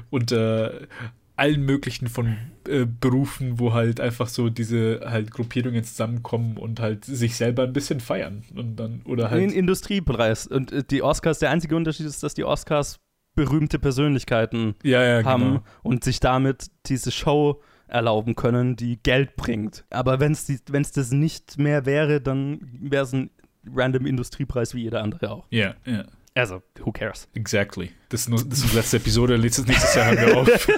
unter 0.08 0.80
allen 1.40 1.64
möglichen 1.64 2.08
von 2.08 2.36
äh, 2.68 2.84
Berufen, 2.84 3.58
wo 3.58 3.72
halt 3.72 3.98
einfach 3.98 4.28
so 4.28 4.50
diese 4.50 5.00
halt 5.06 5.30
Gruppierungen 5.30 5.82
zusammenkommen 5.82 6.58
und 6.58 6.80
halt 6.80 7.06
sich 7.06 7.34
selber 7.36 7.62
ein 7.62 7.72
bisschen 7.72 8.00
feiern 8.00 8.44
und 8.54 8.76
dann 8.76 9.00
oder 9.06 9.30
halt 9.30 9.42
Ein 9.42 9.50
Industriepreis. 9.50 10.46
Und 10.46 10.70
äh, 10.70 10.84
die 10.84 11.02
Oscars, 11.02 11.38
der 11.38 11.50
einzige 11.50 11.76
Unterschied 11.76 12.04
ist, 12.04 12.22
dass 12.22 12.34
die 12.34 12.44
Oscars 12.44 13.00
berühmte 13.34 13.78
Persönlichkeiten 13.78 14.74
ja 14.82 15.02
ja 15.02 15.24
haben 15.24 15.44
genau. 15.44 15.64
und 15.82 16.04
sich 16.04 16.20
damit 16.20 16.66
diese 16.86 17.10
Show 17.10 17.62
erlauben 17.86 18.36
können, 18.36 18.76
die 18.76 19.02
Geld 19.02 19.36
bringt. 19.36 19.86
Aber 19.88 20.20
wenn 20.20 20.32
es 20.32 20.92
das 20.92 21.10
nicht 21.10 21.58
mehr 21.58 21.86
wäre, 21.86 22.20
dann 22.20 22.60
wäre 22.80 23.04
es 23.04 23.14
ein 23.14 23.30
random 23.66 24.04
Industriepreis 24.04 24.74
wie 24.74 24.82
jeder 24.82 25.02
andere 25.02 25.30
auch. 25.30 25.46
Ja, 25.50 25.74
ja, 25.86 26.04
Also, 26.34 26.62
who 26.78 26.92
cares? 26.92 27.28
exactly. 27.34 27.90
Das 28.08 28.22
ist, 28.22 28.28
nur, 28.28 28.38
das 28.38 28.58
ist 28.58 28.64
unsere 28.64 28.80
letzte 28.80 28.96
Episode, 28.98 29.38
nächstes, 29.38 29.66
nächstes 29.66 29.94
Jahr 29.94 30.06
hören 30.06 30.18
wir 30.18 30.36
auf. 30.36 30.68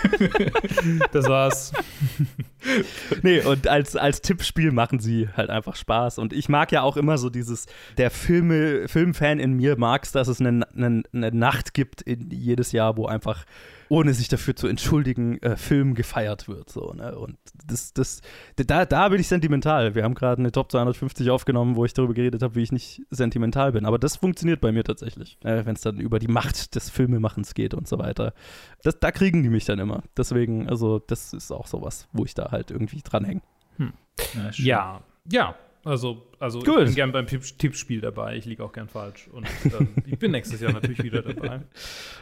Das 1.12 1.28
war's. 1.28 1.72
Nee, 3.22 3.40
und 3.40 3.66
als, 3.66 3.96
als 3.96 4.22
Tippspiel 4.22 4.70
machen 4.70 5.00
sie 5.00 5.28
halt 5.36 5.50
einfach 5.50 5.74
Spaß. 5.74 6.18
Und 6.18 6.32
ich 6.32 6.48
mag 6.48 6.70
ja 6.70 6.82
auch 6.82 6.96
immer 6.96 7.18
so 7.18 7.28
dieses, 7.28 7.66
der 7.98 8.10
Filme, 8.10 8.86
Filmfan 8.86 9.40
in 9.40 9.54
mir 9.54 9.76
mag 9.76 10.04
es, 10.04 10.12
dass 10.12 10.28
es 10.28 10.40
eine, 10.40 10.66
eine, 10.74 11.02
eine 11.12 11.32
Nacht 11.32 11.74
gibt 11.74 12.02
in 12.02 12.30
jedes 12.30 12.70
Jahr, 12.70 12.96
wo 12.96 13.06
einfach 13.06 13.44
ohne 13.92 14.14
sich 14.14 14.28
dafür 14.28 14.57
zu 14.57 14.68
entschuldigen, 14.68 15.37
äh, 15.42 15.55
Film 15.59 15.94
gefeiert 15.94 16.48
wird. 16.48 16.70
So, 16.70 16.94
ne? 16.94 17.14
Und 17.18 17.37
das, 17.66 17.92
das, 17.92 18.22
da, 18.57 18.87
da 18.87 19.09
bin 19.11 19.20
ich 19.20 19.28
sentimental. 19.28 19.94
Wir 19.94 20.05
haben 20.05 20.14
gerade 20.14 20.40
eine 20.40 20.50
Top 20.50 20.72
250 20.72 21.28
aufgenommen, 21.28 21.76
wo 21.76 21.85
ich 21.85 21.92
darüber 21.92 22.14
geredet 22.14 22.42
habe, 22.42 22.55
wie 22.55 22.62
ich 22.62 22.72
nicht 22.72 23.02
sentimental 23.11 23.72
bin. 23.72 23.85
Aber 23.85 23.98
das 23.98 24.16
funktioniert 24.16 24.62
bei 24.62 24.72
mir 24.72 24.83
tatsächlich, 24.83 25.37
äh, 25.44 25.66
wenn 25.66 25.74
es 25.74 25.83
dann 25.83 26.00
über 26.00 26.18
die 26.18 26.28
Macht 26.28 26.74
des 26.74 26.88
Filmemachens 26.88 27.52
geht 27.52 27.74
und 27.74 27.87
so 27.87 27.98
weiter. 27.98 28.33
Das, 28.83 28.98
da 28.98 29.11
kriegen 29.11 29.42
die 29.42 29.50
mich 29.50 29.66
dann 29.66 29.78
immer. 29.78 30.02
Deswegen, 30.16 30.70
also, 30.70 30.98
das 30.98 31.35
ist 31.35 31.52
auch 31.52 31.66
sowas, 31.66 32.09
wo 32.14 32.24
ich 32.24 32.33
da 32.33 32.50
halt 32.50 32.70
irgendwie 32.70 33.02
dranhänge. 33.05 33.42
Schön. 34.52 34.66
Ja, 34.66 35.02
ja. 35.31 35.55
Also, 35.84 36.22
also 36.38 36.60
Gut. 36.60 36.78
ich 36.80 36.84
bin 36.86 36.94
gern 36.94 37.12
beim 37.12 37.26
Tipp- 37.26 37.58
Tippspiel 37.58 38.00
dabei. 38.00 38.36
Ich 38.36 38.44
liege 38.44 38.62
auch 38.62 38.72
gern 38.72 38.88
falsch. 38.88 39.28
Und 39.32 39.46
ähm, 39.78 39.88
ich 40.06 40.16
bin 40.18 40.30
nächstes 40.30 40.60
Jahr 40.60 40.72
natürlich 40.72 41.02
wieder 41.02 41.22
dabei. 41.22 41.60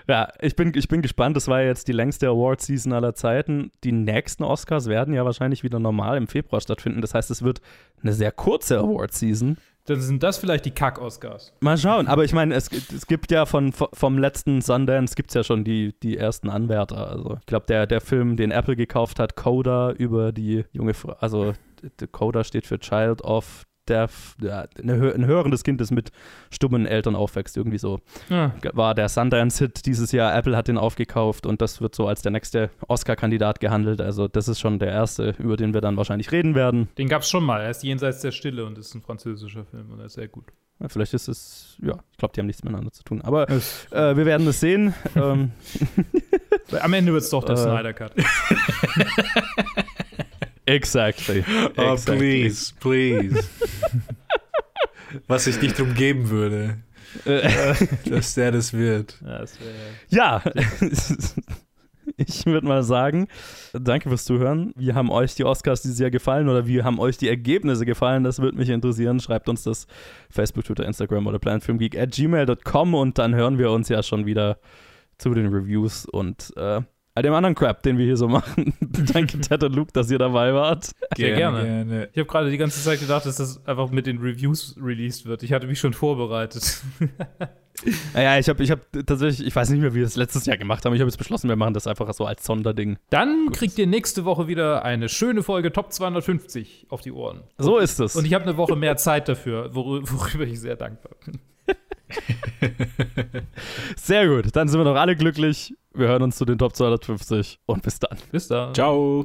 Ja, 0.08 0.28
ich 0.40 0.56
bin, 0.56 0.72
ich 0.74 0.88
bin 0.88 1.02
gespannt. 1.02 1.36
Das 1.36 1.46
war 1.46 1.60
ja 1.60 1.68
jetzt 1.68 1.86
die 1.86 1.92
längste 1.92 2.26
Award-Season 2.28 2.92
aller 2.92 3.14
Zeiten. 3.14 3.70
Die 3.84 3.92
nächsten 3.92 4.42
Oscars 4.42 4.86
werden 4.88 5.14
ja 5.14 5.24
wahrscheinlich 5.24 5.62
wieder 5.62 5.78
normal 5.78 6.16
im 6.16 6.26
Februar 6.26 6.60
stattfinden. 6.60 7.00
Das 7.00 7.14
heißt, 7.14 7.30
es 7.30 7.42
wird 7.42 7.60
eine 8.02 8.12
sehr 8.12 8.32
kurze 8.32 8.78
Award-Season. 8.78 9.56
Dann 9.86 10.00
sind 10.00 10.22
das 10.22 10.38
vielleicht 10.38 10.64
die 10.64 10.72
Kack-Oscars. 10.72 11.52
Mal 11.60 11.78
schauen. 11.78 12.08
Aber 12.08 12.24
ich 12.24 12.32
meine, 12.32 12.54
es, 12.54 12.68
es 12.92 13.06
gibt 13.06 13.30
ja 13.30 13.46
von, 13.46 13.72
vom 13.72 14.18
letzten 14.18 14.60
Sundance 14.62 15.14
gibt 15.14 15.30
es 15.30 15.34
ja 15.34 15.44
schon 15.44 15.62
die, 15.64 15.94
die 16.02 16.16
ersten 16.16 16.48
Anwärter. 16.50 17.08
Also 17.08 17.36
ich 17.40 17.46
glaube, 17.46 17.66
der, 17.66 17.86
der 17.86 18.00
Film, 18.00 18.36
den 18.36 18.50
Apple 18.50 18.74
gekauft 18.76 19.20
hat, 19.20 19.36
Coda, 19.36 19.92
über 19.92 20.32
die 20.32 20.64
junge 20.72 20.94
Frau, 20.94 21.12
also 21.20 21.52
d- 22.00 22.06
Coda 22.10 22.44
steht 22.44 22.66
für 22.66 22.78
Child 22.78 23.22
of 23.22 23.64
Deaf, 23.88 24.36
ja, 24.40 24.66
ein 24.80 25.26
hörendes 25.26 25.64
Kind, 25.64 25.80
das 25.80 25.90
mit 25.90 26.12
stummen 26.52 26.86
Eltern 26.86 27.16
aufwächst, 27.16 27.56
irgendwie 27.56 27.78
so. 27.78 27.98
Ja. 28.28 28.52
war 28.72 28.94
der 28.94 29.08
Sundance-Hit 29.08 29.84
dieses 29.86 30.12
Jahr. 30.12 30.32
Apple 30.36 30.56
hat 30.56 30.68
den 30.68 30.78
aufgekauft 30.78 31.44
und 31.44 31.60
das 31.60 31.80
wird 31.80 31.94
so 31.96 32.06
als 32.06 32.22
der 32.22 32.30
nächste 32.30 32.70
Oscar-Kandidat 32.86 33.58
gehandelt. 33.58 34.00
Also 34.00 34.28
das 34.28 34.46
ist 34.46 34.60
schon 34.60 34.78
der 34.78 34.90
erste, 34.92 35.34
über 35.38 35.56
den 35.56 35.74
wir 35.74 35.80
dann 35.80 35.96
wahrscheinlich 35.96 36.30
reden 36.30 36.54
werden. 36.54 36.88
Den 36.98 37.08
gab 37.08 37.22
es 37.22 37.30
schon 37.30 37.42
mal. 37.42 37.62
Er 37.62 37.70
ist 37.70 37.82
jenseits 37.82 38.20
der 38.20 38.30
Stille 38.30 38.64
und 38.64 38.78
ist 38.78 38.94
ein 38.94 39.02
französischer 39.02 39.64
Film 39.64 39.90
und 39.90 39.98
er 39.98 40.06
ist 40.06 40.14
sehr 40.14 40.28
gut. 40.28 40.44
Ja, 40.78 40.88
Vielleicht 40.88 41.12
ist 41.14 41.26
es, 41.28 41.76
ja, 41.82 41.94
ich 42.12 42.16
glaube, 42.18 42.32
die 42.34 42.40
haben 42.40 42.46
nichts 42.46 42.62
miteinander 42.62 42.92
zu 42.92 43.02
tun. 43.02 43.20
Aber 43.22 43.48
äh, 43.50 43.58
wir 43.90 44.24
werden 44.24 44.46
es 44.46 44.60
sehen. 44.60 44.94
ähm, 45.16 45.50
Am 46.80 46.92
Ende 46.92 47.12
wird 47.12 47.24
es 47.24 47.30
doch 47.30 47.42
der 47.44 47.54
Äh. 47.56 47.58
Snyder 47.58 47.92
Cut. 47.92 48.12
exactly. 50.74 51.44
Oh, 51.76 51.92
exactly. 51.92 52.16
please, 52.16 52.74
please. 52.80 53.48
Was 55.26 55.46
ich 55.46 55.60
nicht 55.60 55.78
drum 55.78 55.94
geben 55.94 56.30
würde, 56.30 56.78
dass 58.04 58.34
der 58.34 58.52
das 58.52 58.72
wird. 58.72 59.18
Ja, 59.24 59.38
das 59.38 59.58
wär, 59.60 59.72
ja, 60.08 60.42
ich 62.16 62.46
würde 62.46 62.66
mal 62.66 62.82
sagen, 62.82 63.28
danke 63.72 64.08
fürs 64.08 64.24
Zuhören. 64.24 64.72
Wie 64.76 64.92
haben 64.92 65.10
euch 65.10 65.34
die 65.34 65.44
Oscars 65.44 65.82
dieses 65.82 65.98
Jahr 65.98 66.10
gefallen 66.10 66.48
oder 66.48 66.66
wie 66.66 66.82
haben 66.82 66.98
euch 66.98 67.16
die 67.16 67.28
Ergebnisse 67.28 67.84
gefallen? 67.86 68.24
Das 68.24 68.40
würde 68.40 68.56
mich 68.56 68.68
interessieren. 68.68 69.20
Schreibt 69.20 69.48
uns 69.48 69.64
das 69.64 69.86
Facebook, 70.30 70.64
Twitter, 70.64 70.84
Instagram 70.84 71.26
oder 71.26 71.38
planfilmgeek 71.38 71.98
at 71.98 72.12
gmail.com 72.12 72.94
und 72.94 73.18
dann 73.18 73.34
hören 73.34 73.58
wir 73.58 73.70
uns 73.70 73.88
ja 73.88 74.02
schon 74.02 74.26
wieder 74.26 74.58
zu 75.18 75.34
den 75.34 75.52
Reviews 75.52 76.06
und 76.06 76.52
äh, 76.56 76.80
all 77.14 77.22
dem 77.22 77.32
anderen 77.34 77.54
Crap, 77.54 77.82
den 77.82 77.98
wir 77.98 78.04
hier 78.04 78.16
so 78.16 78.28
machen. 78.28 78.72
danke, 79.12 79.40
Ted 79.40 79.62
und 79.64 79.74
Luke, 79.74 79.92
dass 79.92 80.10
ihr 80.10 80.18
dabei 80.18 80.54
wart. 80.54 80.90
Sehr 81.16 81.34
gerne. 81.34 81.62
gerne. 81.64 82.08
Ich 82.12 82.18
habe 82.18 82.26
gerade 82.28 82.50
die 82.50 82.56
ganze 82.58 82.82
Zeit 82.82 83.00
gedacht, 83.00 83.26
dass 83.26 83.36
das 83.36 83.66
einfach 83.66 83.90
mit 83.90 84.06
den 84.06 84.18
Reviews 84.18 84.76
released 84.80 85.26
wird. 85.26 85.42
Ich 85.42 85.52
hatte 85.52 85.66
mich 85.66 85.78
schon 85.80 85.92
vorbereitet. 85.92 86.82
Naja, 88.12 88.38
ich 88.38 88.46
habe 88.50 88.62
ich 88.62 88.70
hab 88.70 88.80
tatsächlich, 89.06 89.46
ich 89.46 89.56
weiß 89.56 89.70
nicht 89.70 89.80
mehr, 89.80 89.92
wie 89.94 89.98
wir 89.98 90.04
das 90.04 90.16
letztes 90.16 90.44
Jahr 90.44 90.58
gemacht 90.58 90.84
haben. 90.84 90.92
Ich 90.92 91.00
habe 91.00 91.08
jetzt 91.08 91.16
beschlossen, 91.16 91.48
wir 91.48 91.56
machen 91.56 91.72
das 91.72 91.86
einfach 91.86 92.12
so 92.12 92.26
als 92.26 92.44
Sonderding. 92.44 92.98
Dann 93.08 93.52
kriegt 93.52 93.78
ihr 93.78 93.86
nächste 93.86 94.26
Woche 94.26 94.48
wieder 94.48 94.84
eine 94.84 95.08
schöne 95.08 95.42
Folge 95.42 95.72
Top 95.72 95.90
250 95.90 96.88
auf 96.90 97.00
die 97.00 97.10
Ohren. 97.12 97.40
So 97.56 97.78
ist 97.78 97.98
es. 97.98 98.16
Und 98.16 98.26
ich 98.26 98.34
habe 98.34 98.44
eine 98.44 98.58
Woche 98.58 98.76
mehr 98.76 98.98
Zeit 98.98 99.28
dafür, 99.30 99.70
worü- 99.72 100.02
worüber 100.12 100.44
ich 100.44 100.60
sehr 100.60 100.76
dankbar 100.76 101.12
bin. 101.24 101.38
Sehr 103.96 104.28
gut. 104.28 104.54
Dann 104.56 104.68
sind 104.68 104.78
wir 104.80 104.84
doch 104.84 104.96
alle 104.96 105.16
glücklich. 105.16 105.74
Wir 105.92 106.08
hören 106.08 106.22
uns 106.22 106.36
zu 106.36 106.44
den 106.44 106.58
Top 106.58 106.76
250 106.76 107.58
und 107.66 107.82
bis 107.82 107.98
dann. 107.98 108.16
Bis 108.30 108.48
dann. 108.48 108.74
Ciao. 108.74 109.24